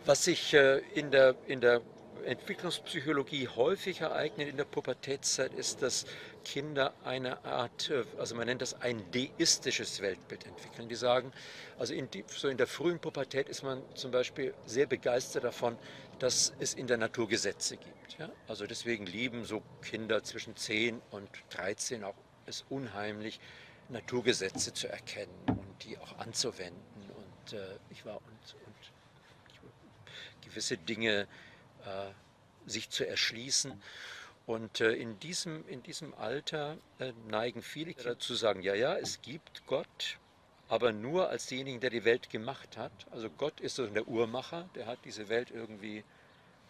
Was 0.05 0.25
sich 0.25 0.53
äh, 0.53 0.79
in, 0.95 1.11
der, 1.11 1.35
in 1.47 1.61
der 1.61 1.81
Entwicklungspsychologie 2.25 3.49
häufig 3.49 4.03
ereignet 4.03 4.49
in 4.49 4.57
der 4.59 4.65
Pubertätszeit 4.65 5.55
ist, 5.55 5.81
dass 5.81 6.05
Kinder 6.53 6.95
eine 7.05 7.45
Art, 7.45 7.91
äh, 7.91 8.05
also 8.19 8.35
man 8.35 8.47
nennt 8.47 8.63
das 8.63 8.81
ein 8.81 9.05
deistisches 9.11 10.01
Weltbild 10.01 10.47
entwickeln. 10.47 10.89
Die 10.89 10.95
sagen, 10.95 11.31
also 11.79 11.93
in, 11.93 12.11
die, 12.11 12.25
so 12.27 12.49
in 12.49 12.57
der 12.57 12.67
frühen 12.67 12.99
Pubertät 12.99 13.51
ist 13.51 13.63
man 13.63 13.83
zum 13.95 14.11
Beispiel 14.11 14.55
sehr 14.65 14.87
begeistert 14.87 15.45
davon, 15.45 15.77
dass 16.19 16.55
es 16.59 16.73
in 16.73 16.87
der 16.87 16.97
Natur 16.97 17.29
Gesetze 17.29 17.77
gibt. 17.77 18.19
Ja? 18.19 18.31
Also 18.47 18.67
deswegen 18.67 19.05
lieben 19.05 19.45
so 19.45 19.63
Kinder 19.83 20.25
zwischen 20.25 20.57
10 20.57 21.03
und 21.11 21.29
13 21.51 22.03
auch 22.03 22.15
es 22.47 22.65
unheimlich, 22.71 23.41
Naturgesetze 23.91 24.73
zu 24.73 24.89
erkennen 24.89 25.45
und 25.49 25.85
die 25.85 25.99
auch 25.99 26.19
anzuwenden 26.19 27.11
und, 27.11 27.53
äh, 27.53 27.77
ich 27.91 28.07
war, 28.07 28.17
und, 28.17 28.57
und 28.67 30.47
gewisse 30.47 30.79
Dinge 30.79 31.29
äh, 31.85 32.11
sich 32.67 32.89
zu 32.89 33.07
erschließen. 33.07 33.83
Und 34.49 34.81
äh, 34.81 34.95
in, 34.95 35.21
diesem, 35.21 35.69
in 35.69 35.83
diesem 35.83 36.15
Alter 36.15 36.79
äh, 36.99 37.13
neigen 37.29 37.61
viele 37.61 37.93
dazu 37.93 38.35
sagen, 38.35 38.63
ja, 38.63 38.75
ja, 38.75 38.97
es 38.97 39.21
gibt 39.21 39.67
Gott, 39.67 40.17
aber 40.71 40.91
nur 40.91 41.29
als 41.29 41.49
denjenigen, 41.49 41.81
der 41.81 41.91
die 41.91 42.07
Welt 42.07 42.31
gemacht 42.31 42.79
hat. 42.79 42.91
Also 43.11 43.29
Gott 43.29 43.61
ist 43.61 43.77
so 43.77 43.87
der 43.87 44.09
Uhrmacher, 44.09 44.67
der 44.75 44.87
hat 44.87 45.01
diese 45.05 45.29
Welt 45.29 45.51
irgendwie 45.51 46.03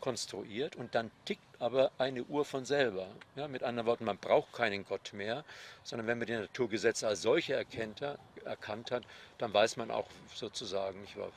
konstruiert 0.01 0.75
und 0.75 0.97
dann 0.97 1.13
tickt 1.25 1.41
aber 1.61 1.93
eine 1.99 2.25
Uhr 2.25 2.45
von 2.45 2.65
selber. 2.65 3.07
Ja, 3.37 3.47
mit 3.47 3.63
anderen 3.63 3.87
Worten, 3.87 4.07
man 4.07 4.19
braucht 4.19 4.53
keinen 4.55 4.85
Gott 4.85 5.13
mehr, 5.13 5.45
sondern 5.85 6.09
wenn 6.09 6.19
man 6.19 6.27
die 6.27 6.35
Naturgesetze 6.35 7.07
als 7.07 7.23
solche 7.23 7.55
erkennt, 7.55 8.03
erkannt 8.45 8.91
hat, 8.91 9.05
dann 9.39 9.55
weiß 9.55 9.77
man 9.77 9.93
auch 9.93 10.09
sozusagen, 10.35 11.01
ich 11.05 11.17
war, 11.17 11.31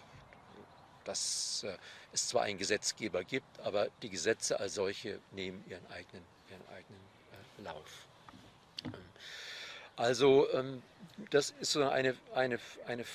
dass 1.05 1.63
äh, 1.63 1.77
es 2.13 2.27
zwar 2.27 2.43
einen 2.43 2.57
Gesetzgeber 2.57 3.23
gibt, 3.23 3.59
aber 3.59 3.89
die 4.01 4.09
Gesetze 4.09 4.59
als 4.59 4.75
solche 4.75 5.19
nehmen 5.31 5.63
ihren 5.67 5.85
eigenen, 5.87 6.23
ihren 6.49 6.67
eigenen 6.69 7.01
äh, 7.31 7.61
Lauf. 7.63 8.07
Ähm, 8.85 8.93
also 9.95 10.51
ähm, 10.53 10.81
das 11.29 11.53
ist 11.59 11.73
so 11.73 11.87
eine, 11.87 12.15
eine, 12.33 12.59
eine 12.87 13.05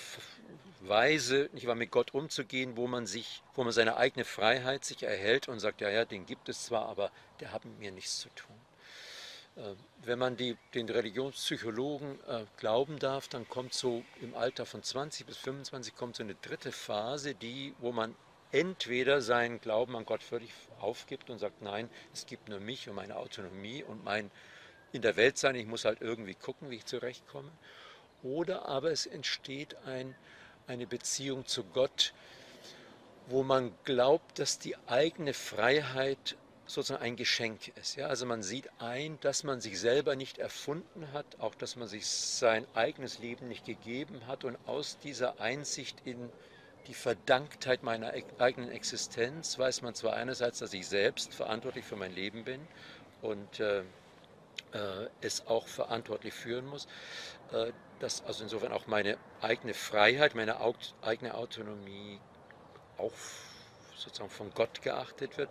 Weise, 0.81 1.51
nicht 1.53 1.67
wahr, 1.67 1.75
mit 1.75 1.91
Gott 1.91 2.15
umzugehen, 2.15 2.77
wo 2.77 2.87
man 2.87 3.07
sich, 3.07 3.43
wo 3.55 3.65
man 3.65 3.73
seine 3.73 3.97
eigene 3.97 4.25
Freiheit 4.25 4.85
sich 4.85 5.03
erhält 5.03 5.49
und 5.49 5.61
sagt, 5.61 5.81
ja, 5.81 5.89
ja, 5.89 6.05
den 6.05 6.27
gibt 6.27 6.49
es 6.49 6.65
zwar, 6.65 6.87
aber 6.87 7.11
der 7.41 7.53
hat 7.53 7.65
mit 7.65 7.79
mir 7.79 7.93
nichts 7.93 8.21
zu 8.21 8.29
tun. 8.31 8.56
Äh, 9.57 9.75
wenn 10.05 10.19
man 10.19 10.37
die, 10.37 10.57
den 10.75 10.89
Religionspsychologen 10.89 12.21
äh, 12.29 12.45
glauben 12.59 12.99
darf, 12.99 13.29
dann 13.29 13.49
kommt 13.49 13.75
so 13.75 14.05
im 14.21 14.35
Alter 14.35 14.67
von 14.67 14.83
20 14.83 15.27
bis 15.27 15.37
25 15.39 15.97
kommt 15.97 16.17
so 16.17 16.23
eine 16.23 16.35
dritte 16.35 16.73
Phase, 16.73 17.35
die, 17.35 17.75
wo 17.81 17.93
man 17.93 18.15
entweder 18.53 19.21
seinen 19.21 19.61
Glauben 19.61 19.97
an 19.97 20.05
Gott 20.05 20.23
völlig 20.23 20.51
aufgibt 20.81 21.31
und 21.31 21.39
sagt, 21.39 21.63
nein, 21.63 21.91
es 22.13 22.27
gibt 22.27 22.49
nur 22.49 22.61
mich 22.61 22.89
und 22.89 22.95
meine 22.95 23.17
Autonomie 23.17 23.83
und 23.83 24.05
mein 24.05 24.31
in 24.93 25.03
der 25.03 25.17
Welt 25.17 25.37
sein, 25.37 25.57
ich 25.57 25.67
muss 25.67 25.85
halt 25.85 26.01
irgendwie 26.01 26.35
gucken, 26.35 26.71
wie 26.71 26.77
ich 26.77 26.87
zurechtkomme. 26.87 27.51
Oder 28.23 28.67
aber 28.67 28.93
es 28.93 29.07
entsteht 29.07 29.77
ein, 29.85 30.15
eine 30.67 30.87
Beziehung 30.87 31.47
zu 31.47 31.65
Gott, 31.65 32.15
wo 33.27 33.43
man 33.43 33.75
glaubt, 33.85 34.39
dass 34.39 34.59
die 34.59 34.77
eigene 34.87 35.35
Freiheit 35.35 36.37
sozusagen 36.67 37.03
ein 37.03 37.17
Geschenk 37.17 37.69
ist. 37.77 37.97
Ja? 37.97 38.07
Also 38.09 38.27
man 38.27 38.43
sieht 38.43 38.69
ein, 38.79 39.19
dass 39.21 39.45
man 39.45 39.61
sich 39.61 39.79
selber 39.79 40.17
nicht 40.17 40.39
erfunden 40.39 41.13
hat, 41.13 41.27
auch 41.39 41.55
dass 41.55 41.77
man 41.77 41.89
sich 41.89 42.07
sein 42.07 42.67
eigenes 42.75 43.19
Leben 43.19 43.49
nicht 43.49 43.65
gegeben 43.65 44.27
hat 44.27 44.45
und 44.45 44.57
aus 44.67 44.99
dieser 44.99 45.41
Einsicht 45.41 46.03
in 46.05 46.31
die 46.87 46.95
Verdanktheit 46.95 47.83
meiner 47.83 48.13
eigenen 48.39 48.71
Existenz 48.71 49.59
weiß 49.59 49.83
man 49.83 49.95
zwar 49.95 50.15
einerseits, 50.15 50.61
dass 50.61 50.73
ich 50.73 50.87
selbst 50.87 51.35
verantwortlich 51.35 51.85
für 51.85 51.97
mein 51.97 52.15
Leben 52.15 52.45
bin 52.45 52.61
und 53.23 53.59
äh, 53.61 53.81
äh, 54.73 55.09
es 55.21 55.47
auch 55.47 55.67
verantwortlich 55.67 56.35
führen 56.35 56.67
muss, 56.67 56.87
äh, 57.53 57.73
dass 57.99 58.25
also 58.25 58.45
insofern 58.45 58.73
auch 58.73 58.87
meine 58.87 59.17
eigene 59.41 59.75
Freiheit, 59.75 60.35
meine 60.35 60.59
eigene 61.03 61.35
Autonomie 61.35 62.21
auch 62.99 63.13
sozusagen 63.97 64.31
von 64.31 64.53
Gott 64.55 64.83
geachtet 64.83 65.39
wird, 65.39 65.51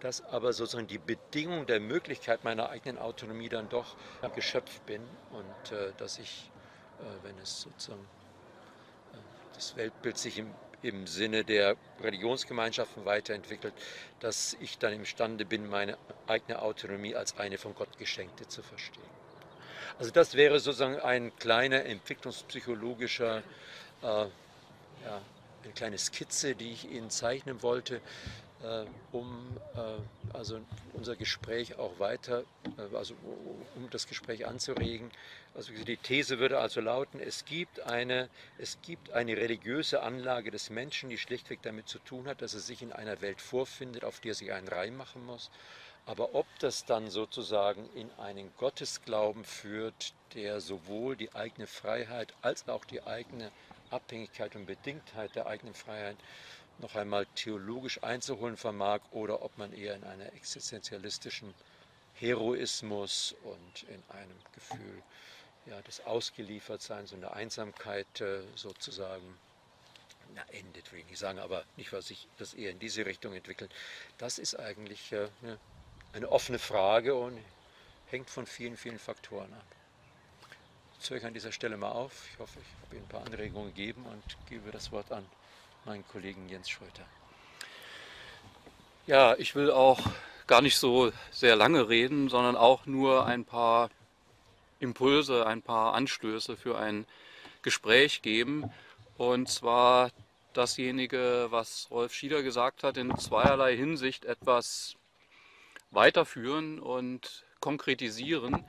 dass 0.00 0.24
aber 0.24 0.52
sozusagen 0.52 0.86
die 0.86 0.98
Bedingung 0.98 1.66
der 1.66 1.80
Möglichkeit 1.80 2.44
meiner 2.44 2.70
eigenen 2.70 2.98
Autonomie 2.98 3.48
dann 3.48 3.68
doch 3.68 3.96
geschöpft 4.34 4.84
bin 4.86 5.02
und 5.30 5.72
äh, 5.72 5.92
dass 5.98 6.18
ich, 6.18 6.50
äh, 6.98 7.24
wenn 7.24 7.38
es 7.38 7.62
sozusagen 7.62 8.06
äh, 9.12 9.16
das 9.54 9.76
Weltbild 9.76 10.18
sich 10.18 10.38
im 10.38 10.54
im 10.82 11.06
Sinne 11.06 11.44
der 11.44 11.76
Religionsgemeinschaften 12.02 13.04
weiterentwickelt, 13.04 13.74
dass 14.20 14.56
ich 14.60 14.78
dann 14.78 14.92
imstande 14.92 15.44
bin, 15.44 15.68
meine 15.68 15.98
eigene 16.26 16.60
Autonomie 16.60 17.14
als 17.14 17.38
eine 17.38 17.58
von 17.58 17.74
Gott 17.74 17.98
geschenkte 17.98 18.48
zu 18.48 18.62
verstehen. 18.62 19.02
Also 19.98 20.10
das 20.10 20.34
wäre 20.34 20.58
sozusagen 20.60 20.98
ein 21.00 21.36
kleiner 21.36 21.84
entwicklungspsychologischer, 21.84 23.42
äh, 24.02 24.04
ja, 24.04 25.20
eine 25.62 25.72
kleine 25.74 25.98
Skizze, 25.98 26.54
die 26.54 26.72
ich 26.72 26.90
Ihnen 26.90 27.10
zeichnen 27.10 27.62
wollte, 27.62 28.00
um 29.12 29.56
äh, 29.74 30.36
also 30.36 30.60
unser 30.92 31.16
Gespräch 31.16 31.78
auch 31.78 31.98
weiter, 31.98 32.44
äh, 32.76 32.96
also 32.96 33.14
um 33.76 33.88
das 33.90 34.06
Gespräch 34.06 34.46
anzuregen. 34.46 35.10
Also 35.54 35.72
die 35.72 35.96
These 35.96 36.38
würde 36.38 36.58
also 36.58 36.80
lauten, 36.80 37.20
es 37.20 37.44
gibt, 37.44 37.80
eine, 37.80 38.28
es 38.58 38.78
gibt 38.82 39.12
eine 39.12 39.36
religiöse 39.36 40.02
Anlage 40.02 40.50
des 40.50 40.70
Menschen, 40.70 41.10
die 41.10 41.18
schlichtweg 41.18 41.60
damit 41.62 41.88
zu 41.88 41.98
tun 41.98 42.26
hat, 42.26 42.42
dass 42.42 42.54
er 42.54 42.60
sich 42.60 42.82
in 42.82 42.92
einer 42.92 43.20
Welt 43.20 43.40
vorfindet, 43.40 44.04
auf 44.04 44.20
die 44.20 44.30
er 44.30 44.34
sich 44.34 44.52
einen 44.52 44.68
Reim 44.68 44.96
machen 44.96 45.24
muss. 45.24 45.50
Aber 46.06 46.34
ob 46.34 46.46
das 46.58 46.84
dann 46.84 47.10
sozusagen 47.10 47.88
in 47.94 48.10
einen 48.18 48.52
Gottesglauben 48.56 49.44
führt, 49.44 50.12
der 50.34 50.60
sowohl 50.60 51.16
die 51.16 51.34
eigene 51.34 51.66
Freiheit 51.66 52.32
als 52.42 52.68
auch 52.68 52.84
die 52.84 53.02
eigene 53.02 53.50
Abhängigkeit 53.90 54.54
und 54.54 54.66
Bedingtheit 54.66 55.34
der 55.34 55.46
eigenen 55.46 55.74
Freiheit 55.74 56.16
noch 56.78 56.94
einmal 56.94 57.26
theologisch 57.34 58.02
einzuholen 58.02 58.56
vermag 58.56 59.00
oder 59.10 59.42
ob 59.42 59.56
man 59.58 59.72
eher 59.72 59.94
in 59.94 60.04
einer 60.04 60.32
existenzialistischen 60.32 61.54
Heroismus 62.14 63.34
und 63.42 63.82
in 63.84 64.02
einem 64.08 64.36
Gefühl 64.54 65.02
ja, 65.66 65.80
des 65.82 66.04
Ausgeliefertseins 66.06 67.12
und 67.12 67.20
der 67.20 67.34
Einsamkeit 67.34 68.20
äh, 68.20 68.42
sozusagen 68.54 69.38
na, 70.34 70.42
endet, 70.52 70.92
will 70.92 71.00
ich 71.00 71.06
nicht 71.06 71.18
sagen, 71.18 71.38
aber 71.38 71.64
nicht, 71.76 71.92
was 71.92 72.08
sich 72.08 72.28
das 72.38 72.54
eher 72.54 72.70
in 72.70 72.78
diese 72.78 73.04
Richtung 73.04 73.34
entwickelt. 73.34 73.72
Das 74.18 74.38
ist 74.38 74.54
eigentlich 74.54 75.12
äh, 75.12 75.28
eine 76.12 76.30
offene 76.30 76.58
Frage 76.58 77.14
und 77.14 77.38
hängt 78.10 78.30
von 78.30 78.46
vielen, 78.46 78.76
vielen 78.76 78.98
Faktoren 78.98 79.52
ab. 79.52 79.64
Ich 81.02 81.08
höre 81.08 81.24
an 81.24 81.34
dieser 81.34 81.52
Stelle 81.52 81.76
mal 81.76 81.92
auf. 81.92 82.28
Ich 82.32 82.38
hoffe, 82.38 82.58
ich 82.60 82.82
habe 82.84 82.96
Ihnen 82.96 83.04
ein 83.06 83.08
paar 83.08 83.24
Anregungen 83.24 83.74
gegeben 83.74 84.04
und 84.06 84.22
gebe 84.48 84.70
das 84.70 84.92
Wort 84.92 85.10
an 85.10 85.26
meinen 85.84 86.06
Kollegen 86.08 86.48
Jens 86.48 86.68
Schröter. 86.68 87.04
Ja, 89.06 89.34
ich 89.36 89.54
will 89.54 89.70
auch 89.70 90.00
gar 90.46 90.62
nicht 90.62 90.76
so 90.76 91.12
sehr 91.30 91.56
lange 91.56 91.88
reden, 91.88 92.28
sondern 92.28 92.56
auch 92.56 92.86
nur 92.86 93.26
ein 93.26 93.44
paar 93.44 93.90
Impulse, 94.78 95.46
ein 95.46 95.62
paar 95.62 95.94
Anstöße 95.94 96.56
für 96.56 96.78
ein 96.78 97.06
Gespräch 97.62 98.22
geben. 98.22 98.70
Und 99.16 99.48
zwar 99.48 100.10
dasjenige, 100.52 101.48
was 101.50 101.88
Rolf 101.90 102.14
Schieder 102.14 102.42
gesagt 102.42 102.82
hat, 102.82 102.96
in 102.96 103.16
zweierlei 103.16 103.76
Hinsicht 103.76 104.24
etwas 104.24 104.96
weiterführen 105.90 106.78
und 106.78 107.44
konkretisieren. 107.60 108.64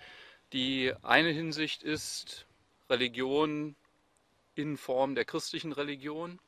Die 0.53 0.93
eine 1.01 1.29
Hinsicht 1.29 1.83
ist 1.83 2.45
Religion 2.89 3.75
in 4.55 4.77
Form 4.77 5.15
der 5.15 5.25
christlichen 5.25 5.71
Religion 5.71 6.39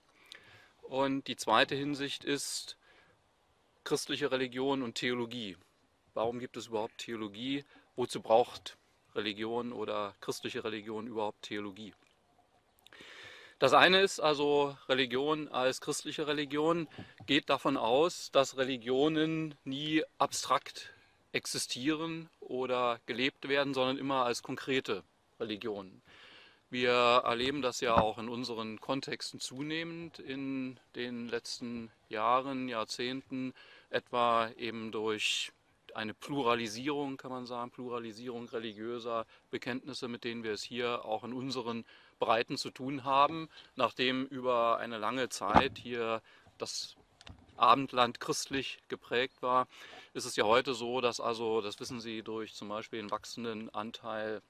Und 0.83 1.27
die 1.27 1.35
zweite 1.35 1.75
Hinsicht 1.75 2.23
ist 2.23 2.77
christliche 3.83 4.31
Religion 4.31 4.81
und 4.81 4.95
Theologie. 4.95 5.57
Warum 6.13 6.39
gibt 6.39 6.57
es 6.57 6.67
überhaupt 6.67 6.99
Theologie? 6.99 7.65
Wozu 7.95 8.21
braucht 8.21 8.77
Religion 9.15 9.73
oder 9.73 10.15
christliche 10.21 10.63
Religion 10.63 11.07
überhaupt 11.07 11.41
Theologie? 11.43 11.93
Das 13.59 13.73
eine 13.73 14.01
ist 14.01 14.19
also, 14.19 14.77
Religion 14.89 15.47
als 15.47 15.79
christliche 15.79 16.27
Religion 16.27 16.87
geht 17.25 17.49
davon 17.49 17.77
aus, 17.77 18.29
dass 18.31 18.57
Religionen 18.57 19.55
nie 19.63 20.03
abstrakt 20.17 20.93
existieren 21.31 22.29
oder 22.41 22.99
gelebt 23.05 23.47
werden, 23.47 23.73
sondern 23.73 23.97
immer 23.97 24.25
als 24.25 24.43
konkrete 24.43 25.03
Religionen. 25.39 26.01
Wir 26.73 27.21
erleben 27.23 27.61
das 27.61 27.81
ja 27.81 27.97
auch 27.97 28.17
in 28.17 28.27
unseren 28.27 28.81
Kontexten 28.81 29.39
zunehmend 29.39 30.17
in 30.17 30.79
den 30.95 31.27
letzten 31.27 31.91
Jahren, 32.09 32.67
Jahrzehnten, 32.67 33.53
etwa 33.91 34.49
eben 34.57 34.91
durch 34.91 35.51
eine 35.93 36.15
Pluralisierung, 36.15 37.17
kann 37.17 37.29
man 37.29 37.45
sagen, 37.45 37.69
Pluralisierung 37.69 38.49
religiöser 38.49 39.27
Bekenntnisse, 39.51 40.07
mit 40.07 40.23
denen 40.23 40.43
wir 40.43 40.53
es 40.53 40.63
hier 40.63 41.05
auch 41.05 41.23
in 41.23 41.33
unseren 41.33 41.85
Breiten 42.17 42.57
zu 42.57 42.71
tun 42.71 43.03
haben, 43.03 43.49
nachdem 43.75 44.25
über 44.25 44.79
eine 44.79 44.97
lange 44.97 45.29
Zeit 45.29 45.77
hier 45.77 46.23
das 46.57 46.95
Abendland 47.55 48.19
christlich 48.19 48.79
geprägt 48.87 49.43
war, 49.43 49.67
ist 50.15 50.25
es 50.25 50.35
ja 50.37 50.45
heute 50.45 50.73
so, 50.73 51.01
dass 51.01 51.19
also, 51.19 51.61
das 51.61 51.79
wissen 51.79 52.01
Sie, 52.01 52.23
durch 52.23 52.55
zum 52.55 52.69
Beispiel 52.69 52.99
den 52.99 53.11
wachsenden 53.11 53.69
Anteil 53.75 54.41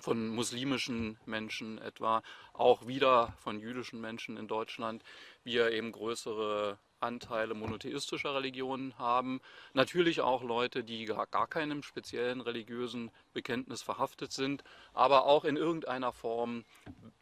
von 0.00 0.28
muslimischen 0.28 1.18
Menschen 1.24 1.78
etwa, 1.78 2.22
auch 2.52 2.86
wieder 2.86 3.34
von 3.38 3.60
jüdischen 3.60 4.00
Menschen 4.00 4.36
in 4.36 4.48
Deutschland, 4.48 5.02
wir 5.44 5.70
eben 5.72 5.92
größere 5.92 6.78
Anteile 7.00 7.54
monotheistischer 7.54 8.34
Religionen 8.34 8.98
haben. 8.98 9.40
Natürlich 9.74 10.20
auch 10.22 10.42
Leute, 10.42 10.82
die 10.82 11.04
gar, 11.04 11.26
gar 11.26 11.46
keinem 11.46 11.82
speziellen 11.82 12.40
religiösen 12.40 13.10
Bekenntnis 13.32 13.82
verhaftet 13.82 14.32
sind, 14.32 14.64
aber 14.94 15.26
auch 15.26 15.44
in 15.44 15.56
irgendeiner 15.56 16.12
Form 16.12 16.64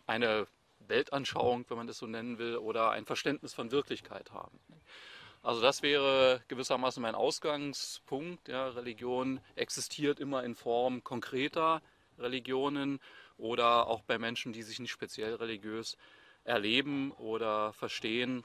eine 0.07 0.47
Weltanschauung, 0.87 1.65
wenn 1.69 1.77
man 1.77 1.87
das 1.87 1.99
so 1.99 2.07
nennen 2.07 2.39
will, 2.39 2.57
oder 2.57 2.91
ein 2.91 3.07
Verständnis 3.07 3.55
von 3.55 3.71
Wirklichkeit 3.71 4.33
haben. 4.33 4.59
Also 5.43 5.61
das 5.61 5.83
wäre 5.83 6.41
gewissermaßen 6.47 7.03
mein 7.03 7.17
Ausgangspunkt. 7.17 8.49
Ja, 8.49 8.69
Religion 8.69 9.41
existiert 9.57 10.21
immer 10.21 10.45
in 10.45 10.55
Form 10.55 11.03
konkreter 11.03 11.83
Religionen 12.23 13.01
oder 13.37 13.87
auch 13.87 14.03
bei 14.03 14.19
Menschen, 14.19 14.53
die 14.53 14.63
sich 14.63 14.79
nicht 14.79 14.91
speziell 14.91 15.35
religiös 15.35 15.97
erleben 16.45 17.13
oder 17.13 17.73
verstehen 17.73 18.45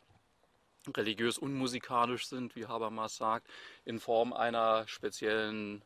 religiös 0.96 1.38
unmusikalisch 1.38 2.28
sind, 2.28 2.56
wie 2.56 2.66
Habermas 2.66 3.18
sagt, 3.18 3.48
in 3.84 4.00
Form 4.00 4.32
einer 4.34 4.88
speziellen 4.88 5.84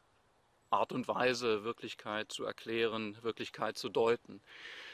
Art 0.70 0.92
und 0.92 1.08
Weise 1.08 1.64
Wirklichkeit 1.64 2.32
zu 2.32 2.46
erklären, 2.46 3.18
Wirklichkeit 3.22 3.78
zu 3.78 3.90
deuten. 3.90 4.42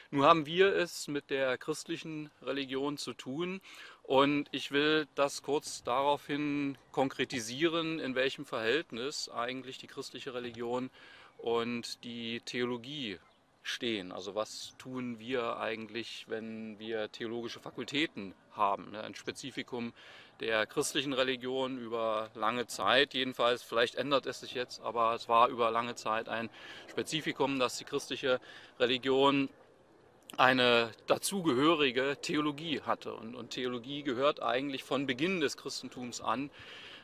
Nun 0.10 0.24
haben 0.24 0.46
wir 0.46 0.74
es 0.74 1.10
mit 1.10 1.30
der 1.30 1.58
christlichen 1.58 2.32
Religion 2.42 2.98
zu 2.98 3.14
tun 3.14 3.60
und 4.04 4.48
ich 4.52 4.72
will 4.72 5.06
das 5.16 5.44
kurz 5.44 5.84
daraufhin 5.84 6.78
konkretisieren, 6.94 8.00
in 8.00 8.16
welchem 8.16 8.46
Verhältnis 8.46 9.28
eigentlich 9.28 9.78
die 9.78 9.88
christliche 9.88 10.34
Religion 10.34 10.90
und 11.38 12.04
die 12.04 12.42
Theologie 12.42 13.20
stehen. 13.64 14.12
Also 14.12 14.36
was 14.36 14.74
tun 14.78 15.20
wir 15.20 15.58
eigentlich, 15.58 16.26
wenn 16.28 16.80
wir 16.80 17.12
theologische 17.12 17.60
Fakultäten 17.60 18.34
haben? 18.52 18.92
Ne? 18.92 19.04
Ein 19.04 19.16
Spezifikum 19.16 19.94
der 20.40 20.66
christlichen 20.66 21.14
Religion 21.14 21.78
über 21.78 22.30
lange 22.36 22.68
Zeit, 22.68 23.14
jedenfalls, 23.14 23.64
vielleicht 23.64 23.96
ändert 23.96 24.26
es 24.26 24.40
sich 24.40 24.54
jetzt, 24.54 24.82
aber 24.82 25.14
es 25.16 25.28
war 25.28 25.50
über 25.50 25.72
lange 25.72 25.96
Zeit 25.96 26.30
ein 26.30 26.50
Spezifikum, 26.90 27.60
dass 27.60 27.78
die 27.78 27.86
christliche 27.86 28.40
Religion 28.80 29.50
eine 30.36 30.92
dazugehörige 31.08 32.18
Theologie 32.22 32.82
hatte. 32.82 33.14
Und, 33.14 33.36
und 33.36 33.52
Theologie 33.52 34.04
gehört 34.04 34.42
eigentlich 34.42 34.84
von 34.84 35.06
Beginn 35.06 35.40
des 35.40 35.58
Christentums 35.58 36.22
an 36.22 36.52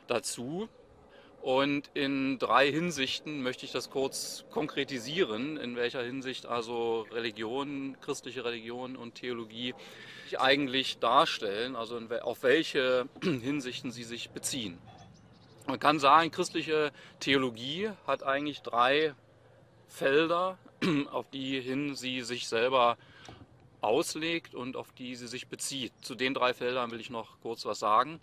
dazu. 0.06 0.68
Und 1.44 1.90
in 1.92 2.38
drei 2.38 2.72
Hinsichten 2.72 3.42
möchte 3.42 3.66
ich 3.66 3.72
das 3.72 3.90
kurz 3.90 4.46
konkretisieren, 4.50 5.58
in 5.58 5.76
welcher 5.76 6.02
Hinsicht 6.02 6.46
also 6.46 7.06
Religion, 7.12 7.98
christliche 8.00 8.46
Religion 8.46 8.96
und 8.96 9.16
Theologie 9.16 9.74
sich 10.24 10.40
eigentlich 10.40 11.00
darstellen, 11.00 11.76
also 11.76 12.00
auf 12.22 12.44
welche 12.44 13.10
Hinsichten 13.22 13.92
sie 13.92 14.04
sich 14.04 14.30
beziehen. 14.30 14.78
Man 15.66 15.78
kann 15.78 15.98
sagen, 15.98 16.30
christliche 16.30 16.92
Theologie 17.20 17.90
hat 18.06 18.22
eigentlich 18.22 18.62
drei 18.62 19.14
Felder, 19.86 20.56
auf 21.10 21.28
die 21.28 21.60
hin 21.60 21.94
sie 21.94 22.22
sich 22.22 22.48
selber 22.48 22.96
auslegt 23.82 24.54
und 24.54 24.76
auf 24.76 24.92
die 24.92 25.14
sie 25.14 25.28
sich 25.28 25.48
bezieht. 25.48 25.92
Zu 26.00 26.14
den 26.14 26.32
drei 26.32 26.54
Feldern 26.54 26.90
will 26.90 27.00
ich 27.00 27.10
noch 27.10 27.38
kurz 27.42 27.66
was 27.66 27.80
sagen. 27.80 28.22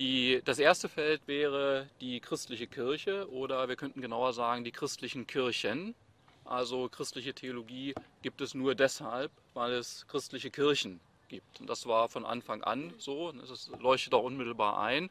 Die, 0.00 0.40
das 0.46 0.58
erste 0.58 0.88
Feld 0.88 1.28
wäre 1.28 1.86
die 2.00 2.18
christliche 2.20 2.66
Kirche 2.66 3.30
oder 3.30 3.68
wir 3.68 3.76
könnten 3.76 4.00
genauer 4.00 4.32
sagen 4.32 4.64
die 4.64 4.72
christlichen 4.72 5.26
Kirchen. 5.26 5.94
Also 6.46 6.88
christliche 6.88 7.34
Theologie 7.34 7.94
gibt 8.22 8.40
es 8.40 8.54
nur 8.54 8.74
deshalb, 8.74 9.30
weil 9.52 9.72
es 9.72 10.06
christliche 10.08 10.50
Kirchen 10.50 11.00
gibt. 11.28 11.60
Und 11.60 11.68
das 11.68 11.84
war 11.84 12.08
von 12.08 12.24
Anfang 12.24 12.64
an 12.64 12.94
so. 12.96 13.30
Das 13.32 13.70
leuchtet 13.78 14.14
auch 14.14 14.24
unmittelbar 14.24 14.80
ein. 14.80 15.10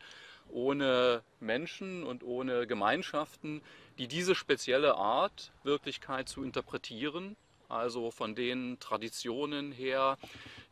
Ohne 0.49 1.21
Menschen 1.39 2.03
und 2.03 2.23
ohne 2.23 2.65
Gemeinschaften, 2.65 3.61
die 3.99 4.07
diese 4.07 4.33
spezielle 4.33 4.95
Art, 4.95 5.51
Wirklichkeit 5.61 6.27
zu 6.27 6.41
interpretieren, 6.41 7.35
also 7.67 8.09
von 8.09 8.33
den 8.33 8.79
Traditionen 8.79 9.71
her, 9.71 10.17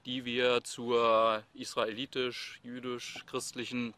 die 0.07 0.25
wir 0.25 0.63
zur 0.63 1.43
israelitisch-jüdisch-christlichen 1.53 3.93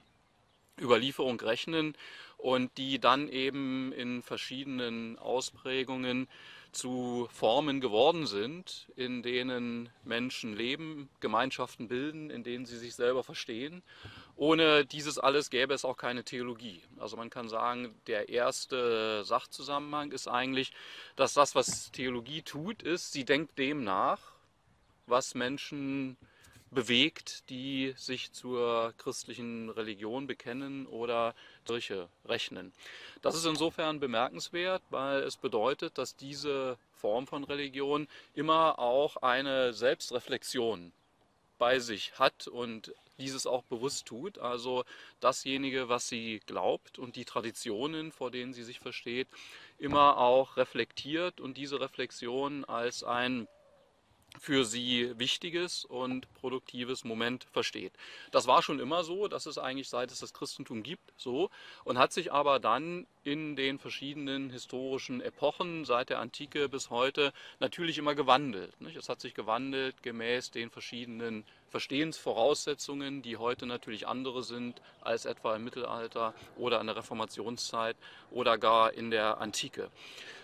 Überlieferung 0.82 1.40
rechnen 1.40 1.96
und 2.38 2.78
die 2.78 3.00
dann 3.00 3.28
eben 3.30 3.92
in 3.92 4.22
verschiedenen 4.22 5.18
Ausprägungen 5.20 6.28
zu 6.72 7.28
Formen 7.32 7.82
geworden 7.82 8.28
sind, 8.28 8.88
in 8.96 9.24
denen 9.24 9.90
Menschen 10.04 10.56
leben, 10.56 11.10
Gemeinschaften 11.20 11.88
bilden, 11.88 12.30
in 12.30 12.44
denen 12.44 12.66
sie 12.66 12.78
sich 12.78 12.96
selber 12.96 13.24
verstehen. 13.24 13.82
Ohne 14.36 14.86
dieses 14.86 15.18
alles 15.18 15.50
gäbe 15.50 15.74
es 15.74 15.84
auch 15.84 15.98
keine 15.98 16.24
Theologie. 16.24 16.82
Also 16.98 17.18
man 17.18 17.30
kann 17.30 17.50
sagen, 17.50 17.94
der 18.08 18.30
erste 18.30 19.24
Sachzusammenhang 19.26 20.12
ist 20.12 20.28
eigentlich, 20.28 20.72
dass 21.16 21.34
das, 21.34 21.56
was 21.56 21.92
Theologie 21.92 22.42
tut, 22.44 22.84
ist, 22.84 23.12
sie 23.12 23.26
denkt 23.26 23.58
dem 23.58 23.84
nach, 23.84 24.20
was 25.08 25.34
Menschen 25.34 26.18
bewegt, 26.72 27.50
die 27.50 27.94
sich 27.98 28.32
zur 28.32 28.94
christlichen 28.98 29.70
Religion 29.70 30.28
bekennen 30.28 30.86
oder 30.86 31.34
Kirche 31.66 32.10
rechnen. 32.26 32.74
Das 33.22 33.36
ist 33.36 33.46
insofern 33.46 34.00
bemerkenswert, 34.00 34.82
weil 34.90 35.22
es 35.24 35.38
bedeutet, 35.38 35.98
dass 35.98 36.16
diese 36.16 36.78
Form 36.94 37.28
von 37.28 37.44
Religion 37.44 38.08
immer 38.34 38.80
auch 38.80 39.18
eine 39.18 39.74
Selbstreflexion 39.74 40.92
bei 41.58 41.80
sich 41.80 42.18
hat 42.18 42.48
und 42.48 42.94
dieses 43.20 43.46
auch 43.46 43.64
bewusst 43.64 44.06
tut. 44.06 44.38
Also 44.40 44.84
dasjenige, 45.20 45.90
was 45.90 46.08
sie 46.08 46.42
glaubt 46.46 46.98
und 46.98 47.16
die 47.16 47.26
Traditionen, 47.26 48.12
vor 48.12 48.32
denen 48.32 48.54
sie 48.54 48.64
sich 48.64 48.80
versteht, 48.80 49.28
immer 49.78 50.18
auch 50.18 50.58
reflektiert 50.58 51.40
und 51.40 51.58
diese 51.58 51.80
Reflexion 51.80 52.66
als 52.66 53.04
ein 53.04 53.48
für 54.40 54.66
sie 54.66 55.12
wichtiges 55.20 55.86
und 55.86 56.34
produktives 56.36 57.04
Moment 57.04 57.46
versteht. 57.52 57.94
Das 58.32 58.48
war 58.48 58.64
schon 58.64 58.80
immer 58.80 59.04
so, 59.04 59.28
das 59.28 59.46
ist 59.46 59.58
eigentlich 59.58 59.90
seit 59.90 60.12
es 60.12 60.20
das 60.20 60.34
Christentum 60.34 60.82
gibt 60.82 61.14
so 61.18 61.50
und 61.84 61.98
hat 61.98 62.14
sich 62.14 62.32
aber 62.32 62.60
dann 62.60 63.06
in 63.24 63.56
den 63.56 63.80
verschiedenen 63.80 64.50
historischen 64.50 65.22
Epochen 65.22 65.86
seit 65.86 66.10
der 66.10 66.20
Antike 66.20 66.70
bis 66.70 66.90
heute 66.90 67.34
natürlich 67.60 67.98
immer 67.98 68.16
gewandelt. 68.16 68.80
Nicht? 68.82 68.96
Es 68.96 69.10
hat 69.10 69.20
sich 69.22 69.34
gewandelt 69.34 70.02
gemäß 70.02 70.52
den 70.52 70.70
verschiedenen 70.70 71.44
Verstehensvoraussetzungen, 71.68 73.22
die 73.22 73.38
heute 73.38 73.66
natürlich 73.66 74.08
andere 74.08 74.44
sind 74.44 74.82
als 75.02 75.26
etwa 75.26 75.56
im 75.56 75.64
Mittelalter 75.64 76.34
oder 76.58 76.80
in 76.82 76.88
der 76.88 76.96
Reformationszeit 76.96 77.98
oder 78.32 78.58
gar 78.58 78.94
in 78.94 79.12
der 79.12 79.40
Antike. 79.40 79.92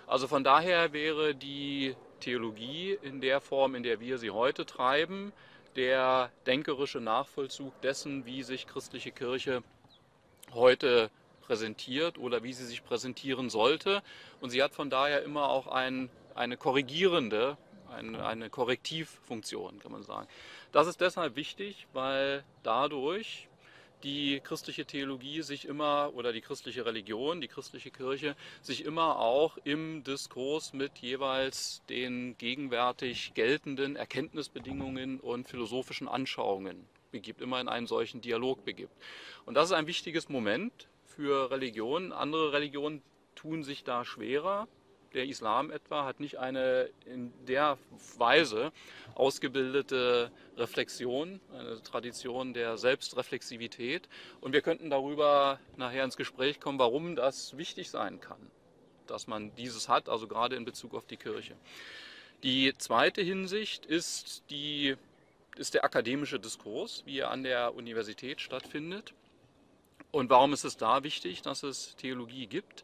Also 0.07 0.27
von 0.27 0.43
daher 0.43 0.93
wäre 0.93 1.33
die 1.33 1.95
Theologie 2.19 2.97
in 3.01 3.21
der 3.21 3.41
Form, 3.41 3.75
in 3.75 3.83
der 3.83 3.99
wir 3.99 4.17
sie 4.17 4.31
heute 4.31 4.65
treiben, 4.65 5.33
der 5.75 6.31
denkerische 6.45 6.99
Nachvollzug 6.99 7.79
dessen, 7.81 8.25
wie 8.25 8.43
sich 8.43 8.67
christliche 8.67 9.11
Kirche 9.11 9.63
heute 10.53 11.09
präsentiert 11.41 12.17
oder 12.17 12.43
wie 12.43 12.53
sie 12.53 12.65
sich 12.65 12.83
präsentieren 12.83 13.49
sollte. 13.49 14.01
Und 14.41 14.49
sie 14.49 14.63
hat 14.63 14.73
von 14.73 14.89
daher 14.89 15.23
immer 15.23 15.49
auch 15.49 15.67
ein, 15.67 16.09
eine 16.33 16.57
korrigierende, 16.57 17.57
eine, 17.93 18.25
eine 18.25 18.49
Korrektivfunktion, 18.49 19.79
kann 19.79 19.91
man 19.91 20.03
sagen. 20.03 20.27
Das 20.71 20.87
ist 20.87 21.01
deshalb 21.01 21.35
wichtig, 21.35 21.87
weil 21.93 22.43
dadurch 22.63 23.47
die 24.05 24.39
christliche 24.39 24.85
Theologie 24.85 25.41
sich 25.41 25.67
immer 25.67 26.11
oder 26.13 26.31
die 26.31 26.41
christliche 26.41 26.85
Religion, 26.85 27.41
die 27.41 27.47
christliche 27.47 27.89
Kirche 27.89 28.35
sich 28.61 28.85
immer 28.85 29.19
auch 29.19 29.57
im 29.63 30.03
Diskurs 30.03 30.73
mit 30.73 30.99
jeweils 30.99 31.81
den 31.89 32.37
gegenwärtig 32.37 33.33
geltenden 33.33 33.95
Erkenntnisbedingungen 33.95 35.19
und 35.19 35.49
philosophischen 35.49 36.07
Anschauungen 36.07 36.85
begibt, 37.09 37.41
immer 37.41 37.59
in 37.59 37.67
einen 37.67 37.87
solchen 37.87 38.21
Dialog 38.21 38.63
begibt. 38.63 38.93
Und 39.47 39.55
das 39.55 39.69
ist 39.69 39.71
ein 39.71 39.87
wichtiges 39.87 40.29
Moment 40.29 40.87
für 41.05 41.49
Religionen. 41.49 42.13
Andere 42.13 42.53
Religionen 42.53 43.01
tun 43.33 43.63
sich 43.63 43.83
da 43.83 44.05
schwerer, 44.05 44.67
der 45.15 45.25
Islam 45.25 45.71
etwa 45.71 46.05
hat 46.05 46.19
nicht 46.19 46.37
eine 46.37 46.89
in 47.05 47.33
der 47.45 47.77
Weise 48.17 48.71
ausgebildete 49.15 50.31
Reflexion, 50.57 51.39
eine 51.53 51.81
Tradition 51.81 52.53
der 52.53 52.77
Selbstreflexivität. 52.77 54.07
Und 54.41 54.53
wir 54.53 54.61
könnten 54.61 54.89
darüber 54.89 55.59
nachher 55.77 56.03
ins 56.03 56.17
Gespräch 56.17 56.59
kommen, 56.59 56.77
warum 56.79 57.15
das 57.15 57.57
wichtig 57.57 57.89
sein 57.89 58.19
kann, 58.19 58.51
dass 59.07 59.27
man 59.27 59.55
dieses 59.55 59.89
hat, 59.89 60.09
also 60.09 60.27
gerade 60.27 60.55
in 60.55 60.65
Bezug 60.65 60.93
auf 60.93 61.05
die 61.05 61.17
Kirche. 61.17 61.55
Die 62.43 62.73
zweite 62.77 63.21
Hinsicht 63.21 63.85
ist, 63.85 64.43
die, 64.49 64.95
ist 65.57 65.73
der 65.73 65.85
akademische 65.85 66.39
Diskurs, 66.39 67.03
wie 67.05 67.19
er 67.19 67.31
an 67.31 67.43
der 67.43 67.73
Universität 67.73 68.41
stattfindet. 68.41 69.13
Und 70.11 70.29
warum 70.29 70.53
ist 70.53 70.63
es 70.63 70.77
da 70.77 71.03
wichtig, 71.03 71.41
dass 71.41 71.63
es 71.63 71.95
Theologie 71.95 72.47
gibt? 72.47 72.83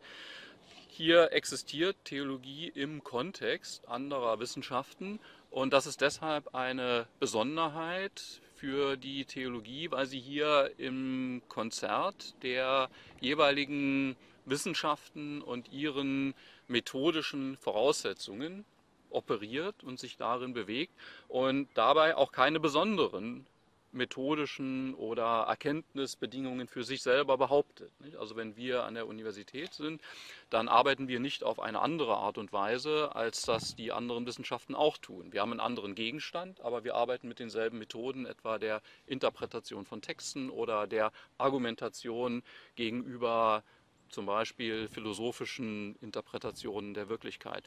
Hier 1.03 1.31
existiert 1.31 1.97
Theologie 2.05 2.71
im 2.75 3.03
Kontext 3.03 3.87
anderer 3.87 4.39
Wissenschaften. 4.39 5.19
Und 5.49 5.73
das 5.73 5.87
ist 5.87 6.01
deshalb 6.01 6.53
eine 6.53 7.07
Besonderheit 7.19 8.21
für 8.53 8.97
die 8.97 9.25
Theologie, 9.25 9.89
weil 9.89 10.05
sie 10.05 10.19
hier 10.19 10.69
im 10.77 11.41
Konzert 11.47 12.35
der 12.43 12.91
jeweiligen 13.19 14.15
Wissenschaften 14.45 15.41
und 15.41 15.71
ihren 15.73 16.35
methodischen 16.67 17.57
Voraussetzungen 17.57 18.63
operiert 19.09 19.83
und 19.83 19.99
sich 19.99 20.17
darin 20.17 20.53
bewegt 20.53 20.93
und 21.27 21.67
dabei 21.73 22.15
auch 22.15 22.31
keine 22.31 22.59
besonderen 22.59 23.47
methodischen 23.93 24.93
oder 24.95 25.45
Erkenntnisbedingungen 25.47 26.67
für 26.67 26.83
sich 26.83 27.01
selber 27.01 27.37
behauptet. 27.37 27.91
Also 28.19 28.35
wenn 28.35 28.55
wir 28.55 28.83
an 28.83 28.95
der 28.95 29.07
Universität 29.07 29.73
sind, 29.73 30.01
dann 30.49 30.67
arbeiten 30.67 31.07
wir 31.07 31.19
nicht 31.19 31.43
auf 31.43 31.59
eine 31.59 31.79
andere 31.79 32.15
Art 32.15 32.37
und 32.37 32.53
Weise, 32.53 33.15
als 33.15 33.43
das 33.43 33.75
die 33.75 33.91
anderen 33.91 34.25
Wissenschaften 34.25 34.75
auch 34.75 34.97
tun. 34.97 35.33
Wir 35.33 35.41
haben 35.41 35.51
einen 35.51 35.59
anderen 35.59 35.95
Gegenstand, 35.95 36.61
aber 36.61 36.83
wir 36.83 36.95
arbeiten 36.95 37.27
mit 37.27 37.39
denselben 37.39 37.79
Methoden, 37.79 38.25
etwa 38.25 38.57
der 38.57 38.81
Interpretation 39.07 39.85
von 39.85 40.01
Texten 40.01 40.49
oder 40.49 40.87
der 40.87 41.11
Argumentation 41.37 42.43
gegenüber 42.75 43.63
zum 44.09 44.25
Beispiel 44.25 44.89
philosophischen 44.89 45.95
Interpretationen 46.01 46.93
der 46.93 47.09
Wirklichkeit. 47.09 47.63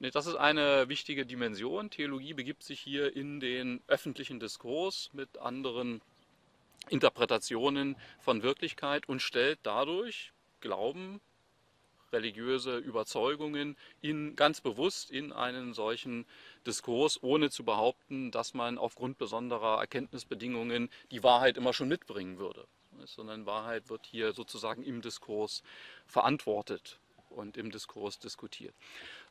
Das 0.00 0.26
ist 0.26 0.36
eine 0.36 0.88
wichtige 0.88 1.26
Dimension. 1.26 1.90
Theologie 1.90 2.32
begibt 2.32 2.62
sich 2.62 2.78
hier 2.78 3.16
in 3.16 3.40
den 3.40 3.80
öffentlichen 3.88 4.38
Diskurs 4.38 5.10
mit 5.12 5.38
anderen 5.38 6.00
Interpretationen 6.88 7.96
von 8.20 8.44
Wirklichkeit 8.44 9.08
und 9.08 9.20
stellt 9.20 9.58
dadurch 9.64 10.32
Glauben, 10.60 11.20
religiöse 12.12 12.78
Überzeugungen 12.78 13.76
in, 14.00 14.36
ganz 14.36 14.60
bewusst 14.60 15.10
in 15.10 15.32
einen 15.32 15.74
solchen 15.74 16.26
Diskurs, 16.64 17.20
ohne 17.20 17.50
zu 17.50 17.64
behaupten, 17.64 18.30
dass 18.30 18.54
man 18.54 18.78
aufgrund 18.78 19.18
besonderer 19.18 19.80
Erkenntnisbedingungen 19.80 20.90
die 21.10 21.24
Wahrheit 21.24 21.56
immer 21.56 21.72
schon 21.72 21.88
mitbringen 21.88 22.38
würde. 22.38 22.68
Sondern 23.04 23.46
Wahrheit 23.46 23.90
wird 23.90 24.06
hier 24.06 24.32
sozusagen 24.32 24.84
im 24.84 25.02
Diskurs 25.02 25.64
verantwortet 26.06 27.00
und 27.30 27.56
im 27.56 27.70
Diskurs 27.70 28.18
diskutiert. 28.18 28.74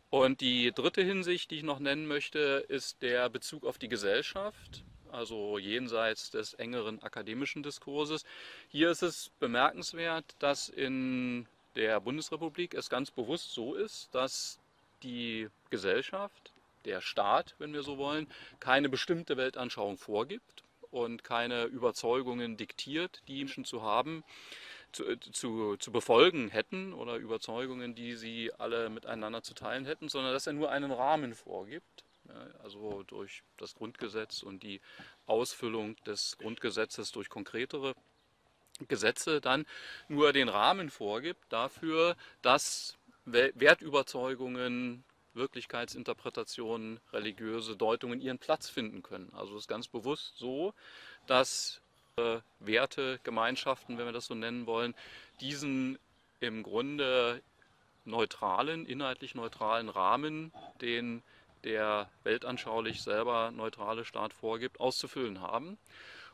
Und 0.09 0.39
die 0.41 0.71
dritte 0.71 1.01
Hinsicht, 1.01 1.51
die 1.51 1.57
ich 1.57 1.63
noch 1.63 1.79
nennen 1.79 2.07
möchte, 2.07 2.65
ist 2.69 3.01
der 3.01 3.29
Bezug 3.29 3.65
auf 3.65 3.77
die 3.77 3.89
Gesellschaft, 3.89 4.83
also 5.11 5.57
jenseits 5.57 6.31
des 6.31 6.53
engeren 6.53 7.01
akademischen 7.03 7.61
Diskurses. 7.61 8.23
Hier 8.69 8.89
ist 8.89 9.01
es 9.01 9.31
bemerkenswert, 9.39 10.35
dass 10.39 10.69
in 10.69 11.45
der 11.75 11.99
Bundesrepublik 11.99 12.73
es 12.73 12.89
ganz 12.89 13.11
bewusst 13.11 13.53
so 13.53 13.75
ist, 13.75 14.13
dass 14.13 14.59
die 15.03 15.49
Gesellschaft, 15.69 16.51
der 16.85 17.01
Staat, 17.01 17.55
wenn 17.59 17.73
wir 17.73 17.83
so 17.83 17.97
wollen, 17.97 18.27
keine 18.59 18.87
bestimmte 18.87 19.35
Weltanschauung 19.35 19.97
vorgibt 19.97 20.63
und 20.89 21.23
keine 21.23 21.65
Überzeugungen 21.65 22.55
diktiert, 22.55 23.21
die 23.27 23.39
Menschen 23.39 23.65
zu 23.65 23.81
haben 23.81 24.23
zu, 24.97 25.05
äh, 25.05 25.19
zu, 25.19 25.77
zu 25.77 25.91
befolgen 25.91 26.49
hätten 26.49 26.93
oder 26.93 27.15
Überzeugungen, 27.17 27.95
die 27.95 28.15
sie 28.15 28.51
alle 28.57 28.89
miteinander 28.89 29.43
zu 29.43 29.53
teilen 29.53 29.85
hätten, 29.85 30.09
sondern 30.09 30.33
dass 30.33 30.47
er 30.47 30.53
nur 30.53 30.71
einen 30.71 30.91
Rahmen 30.91 31.33
vorgibt. 31.33 32.03
Also 32.61 33.03
durch 33.03 33.41
das 33.55 33.73
Grundgesetz 33.73 34.43
und 34.43 34.61
die 34.61 34.81
Ausfüllung 35.27 35.95
des 36.03 36.37
Grundgesetzes 36.37 37.13
durch 37.13 37.29
konkretere 37.29 37.95
Gesetze 38.89 39.39
dann 39.39 39.65
nur 40.09 40.33
den 40.33 40.49
Rahmen 40.49 40.89
vorgibt 40.89 41.41
dafür, 41.47 42.17
dass 42.41 42.97
Wertüberzeugungen, 43.23 45.05
Wirklichkeitsinterpretationen, 45.35 46.99
religiöse 47.13 47.77
Deutungen 47.77 48.19
ihren 48.19 48.39
Platz 48.39 48.67
finden 48.69 49.03
können. 49.03 49.31
Also 49.33 49.55
es 49.55 49.61
ist 49.61 49.67
ganz 49.69 49.87
bewusst 49.87 50.35
so, 50.37 50.73
dass 51.27 51.81
Werte, 52.59 53.19
Gemeinschaften, 53.23 53.97
wenn 53.97 54.05
wir 54.05 54.11
das 54.11 54.25
so 54.25 54.33
nennen 54.33 54.65
wollen, 54.65 54.95
diesen 55.39 55.99
im 56.39 56.63
Grunde 56.63 57.41
neutralen, 58.05 58.85
inhaltlich 58.85 59.35
neutralen 59.35 59.89
Rahmen, 59.89 60.51
den 60.81 61.21
der 61.63 62.09
weltanschaulich 62.23 63.01
selber 63.01 63.51
neutrale 63.51 64.05
Staat 64.05 64.33
vorgibt, 64.33 64.79
auszufüllen 64.79 65.41
haben. 65.41 65.77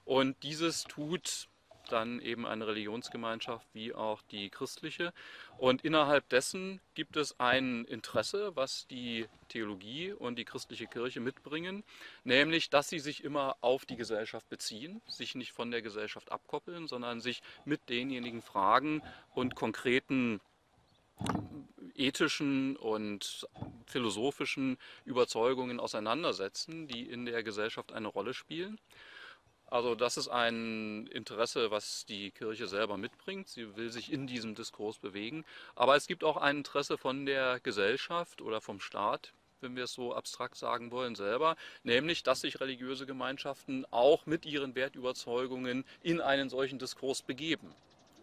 Und 0.05 0.41
dieses 0.43 0.83
tut 0.83 1.47
dann 1.93 2.19
eben 2.19 2.45
eine 2.45 2.67
Religionsgemeinschaft 2.67 3.67
wie 3.73 3.93
auch 3.93 4.21
die 4.23 4.49
christliche. 4.49 5.13
Und 5.57 5.85
innerhalb 5.85 6.27
dessen 6.29 6.81
gibt 6.95 7.15
es 7.15 7.39
ein 7.39 7.85
Interesse, 7.85 8.55
was 8.55 8.87
die 8.87 9.27
Theologie 9.47 10.11
und 10.11 10.37
die 10.37 10.45
christliche 10.45 10.87
Kirche 10.87 11.19
mitbringen, 11.19 11.83
nämlich, 12.23 12.69
dass 12.69 12.89
sie 12.89 12.99
sich 12.99 13.23
immer 13.23 13.55
auf 13.61 13.85
die 13.85 13.95
Gesellschaft 13.95 14.49
beziehen, 14.49 15.01
sich 15.07 15.35
nicht 15.35 15.51
von 15.51 15.71
der 15.71 15.81
Gesellschaft 15.81 16.31
abkoppeln, 16.31 16.87
sondern 16.87 17.21
sich 17.21 17.41
mit 17.63 17.87
denjenigen 17.89 18.41
Fragen 18.41 19.01
und 19.33 19.55
konkreten 19.55 20.41
ethischen 21.95 22.75
und 22.75 23.47
philosophischen 23.85 24.77
Überzeugungen 25.05 25.79
auseinandersetzen, 25.79 26.87
die 26.87 27.03
in 27.03 27.25
der 27.25 27.43
Gesellschaft 27.43 27.91
eine 27.91 28.07
Rolle 28.07 28.33
spielen. 28.33 28.79
Also 29.73 29.95
das 29.95 30.17
ist 30.17 30.27
ein 30.27 31.07
Interesse, 31.07 31.71
was 31.71 32.05
die 32.05 32.29
Kirche 32.29 32.67
selber 32.67 32.95
mitbringt. 32.95 33.49
Sie 33.49 33.75
will 33.75 33.89
sich 33.89 34.13
in 34.13 34.27
diesem 34.27 34.53
Diskurs 34.53 34.99
bewegen. 34.99 35.45
Aber 35.73 35.95
es 35.95 36.05
gibt 36.05 36.23
auch 36.23 36.37
ein 36.37 36.57
Interesse 36.57 36.95
von 36.95 37.25
der 37.25 37.59
Gesellschaft 37.59 38.43
oder 38.43 38.61
vom 38.61 38.79
Staat, 38.79 39.33
wenn 39.61 39.75
wir 39.75 39.85
es 39.85 39.93
so 39.93 40.13
abstrakt 40.13 40.57
sagen 40.57 40.91
wollen, 40.91 41.15
selber, 41.15 41.55
nämlich, 41.81 42.21
dass 42.21 42.41
sich 42.41 42.59
religiöse 42.59 43.07
Gemeinschaften 43.07 43.83
auch 43.89 44.27
mit 44.27 44.45
ihren 44.45 44.75
Wertüberzeugungen 44.75 45.85
in 46.03 46.21
einen 46.21 46.49
solchen 46.49 46.77
Diskurs 46.77 47.23
begeben 47.23 47.73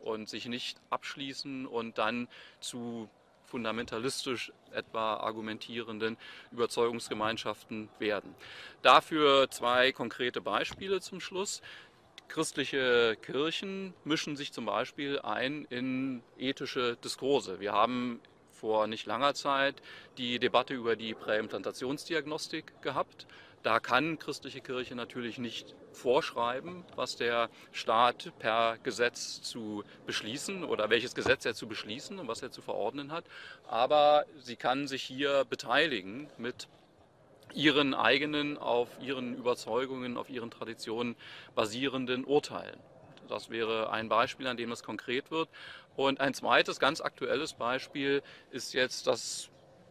und 0.05 0.29
sich 0.29 0.47
nicht 0.47 0.79
abschließen 0.91 1.67
und 1.67 1.99
dann 1.99 2.29
zu 2.61 3.11
fundamentalistisch 3.51 4.53
etwa 4.73 5.15
argumentierenden 5.17 6.17
Überzeugungsgemeinschaften 6.53 7.89
werden. 7.99 8.35
Dafür 8.83 9.51
zwei 9.51 9.93
konkrete 9.93 10.41
Beispiele 10.41 11.01
zum 11.01 11.21
Schluss. 11.21 11.61
Christliche 12.29 13.17
Kirchen 13.23 13.93
mischen 14.05 14.37
sich 14.37 14.53
zum 14.53 14.67
Beispiel 14.67 15.19
ein 15.21 15.67
in 15.69 16.23
ethische 16.39 16.97
Diskurse. 16.97 17.59
Wir 17.59 17.73
haben 17.73 18.21
vor 18.53 18.87
nicht 18.87 19.07
langer 19.07 19.35
Zeit 19.35 19.83
die 20.19 20.39
Debatte 20.39 20.75
über 20.75 20.95
die 20.95 21.15
Präimplantationsdiagnostik 21.15 22.81
gehabt. 22.83 23.27
Da 23.63 23.79
kann 23.79 24.19
christliche 24.19 24.63
Kirche 24.63 24.95
natürlich 24.95 25.37
nicht 25.37 25.75
vorschreiben, 25.93 26.85
was 26.97 27.17
der 27.17 27.51
Staat 27.73 28.33
per 28.39 28.79
Gesetz 28.83 29.43
zu 29.43 29.85
beschließen 30.07 30.65
oder 30.65 30.89
welches 30.89 31.15
Gesetz 31.15 31.45
er 31.45 31.55
zu 31.55 31.69
beschließen 31.69 32.19
und 32.19 32.27
was 32.27 32.41
er 32.41 32.51
zu 32.51 32.63
verordnen 32.63 33.13
hat. 33.13 33.25
Aber 33.69 34.25
sie 34.39 34.57
kann 34.57 34.89
sich 34.89 35.03
hier 35.03 35.45
beteiligen 35.45 36.29
mit 36.39 36.69
ihren 37.53 37.93
eigenen, 37.93 38.57
auf 38.57 38.89
ihren 39.03 39.37
Überzeugungen, 39.37 40.17
auf 40.17 40.31
ihren 40.31 40.51
Traditionen 40.51 41.17
basierenden 41.55 42.25
Urteilen. 42.25 42.81
Das 43.29 43.51
wäre 43.51 43.91
ein 43.91 44.09
Beispiel, 44.09 44.47
an 44.47 44.57
dem 44.57 44.73
es 44.73 44.83
konkret 44.83 45.31
wird. 45.31 45.49
Und 45.97 46.21
ein 46.21 46.33
zweites, 46.33 46.81
ganz 46.81 47.01
aktuelles 47.01 47.53
Beispiel 47.55 48.23
ist 48.51 48.73
jetzt 48.73 49.07
das 49.07 49.51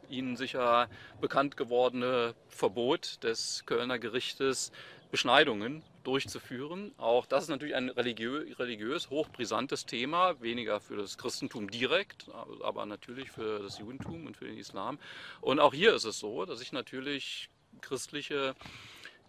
Ihnen 0.09 0.35
sicher 0.35 0.89
bekannt 1.21 1.57
gewordene 1.57 2.35
Verbot 2.47 3.23
des 3.23 3.63
Kölner 3.65 3.99
Gerichtes, 3.99 4.71
Beschneidungen 5.11 5.83
durchzuführen. 6.03 6.91
Auch 6.97 7.25
das 7.25 7.43
ist 7.43 7.49
natürlich 7.49 7.75
ein 7.75 7.89
religiö 7.89 8.45
religiös 8.57 9.09
hochbrisantes 9.09 9.85
Thema, 9.85 10.39
weniger 10.41 10.79
für 10.79 10.97
das 10.97 11.17
Christentum 11.17 11.69
direkt, 11.69 12.27
aber 12.63 12.85
natürlich 12.85 13.31
für 13.31 13.59
das 13.59 13.79
Judentum 13.79 14.25
und 14.27 14.37
für 14.37 14.45
den 14.45 14.57
Islam. 14.57 14.99
Und 15.41 15.59
auch 15.59 15.73
hier 15.73 15.93
ist 15.93 16.05
es 16.05 16.19
so, 16.19 16.45
dass 16.45 16.61
ich 16.61 16.71
natürlich 16.71 17.49
christliche 17.81 18.55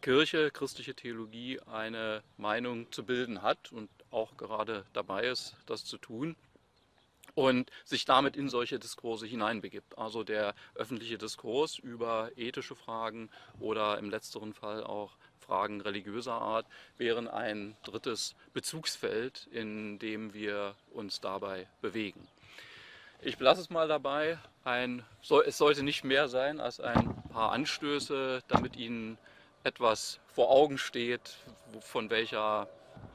Kirche, 0.00 0.50
christliche 0.50 0.94
Theologie 0.94 1.60
eine 1.66 2.22
Meinung 2.36 2.90
zu 2.92 3.04
bilden 3.04 3.42
hat 3.42 3.72
und 3.72 3.90
auch 4.10 4.36
gerade 4.36 4.84
dabei 4.92 5.26
ist, 5.26 5.56
das 5.66 5.84
zu 5.84 5.98
tun 5.98 6.36
und 7.34 7.70
sich 7.84 8.04
damit 8.04 8.36
in 8.36 8.48
solche 8.48 8.78
Diskurse 8.78 9.26
hineinbegibt. 9.26 9.98
Also 9.98 10.24
der 10.24 10.54
öffentliche 10.74 11.18
Diskurs 11.18 11.78
über 11.78 12.30
ethische 12.36 12.74
Fragen 12.74 13.30
oder 13.58 13.98
im 13.98 14.10
letzteren 14.10 14.52
Fall 14.54 14.84
auch 14.84 15.16
Fragen 15.38 15.80
religiöser 15.80 16.34
Art 16.34 16.66
wären 16.96 17.26
ein 17.26 17.76
drittes 17.82 18.36
Bezugsfeld, 18.52 19.48
in 19.50 19.98
dem 19.98 20.32
wir 20.32 20.76
uns 20.92 21.20
dabei 21.20 21.66
bewegen. 21.80 22.28
Ich 23.20 23.36
belasse 23.36 23.60
es 23.60 23.68
mal 23.68 23.88
dabei. 23.88 24.38
Ein, 24.64 25.04
es 25.44 25.58
sollte 25.58 25.82
nicht 25.82 26.04
mehr 26.04 26.28
sein 26.28 26.60
als 26.60 26.80
ein 26.80 27.22
paar 27.32 27.52
Anstöße, 27.52 28.42
damit 28.48 28.76
Ihnen 28.76 29.18
etwas 29.64 30.20
vor 30.28 30.50
Augen 30.50 30.78
steht, 30.78 31.36
von 31.80 32.10
welcher 32.10 32.68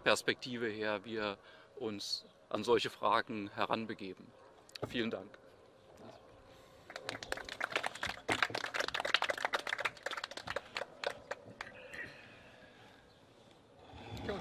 Perspektive 0.04 0.68
her 0.68 1.06
wir 1.06 1.38
uns 1.78 2.26
an 2.56 2.64
solche 2.64 2.90
Fragen 2.90 3.52
heranbegeben. 3.54 4.26
Vielen 4.88 5.12
Dank. 5.12 5.28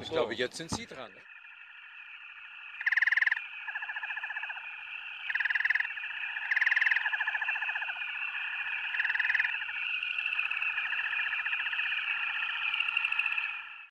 ich 0.00 0.10
glaube, 0.10 0.34
jetzt 0.34 0.56
sind 0.56 0.70
Sie 0.70 0.86
dran. 0.86 1.10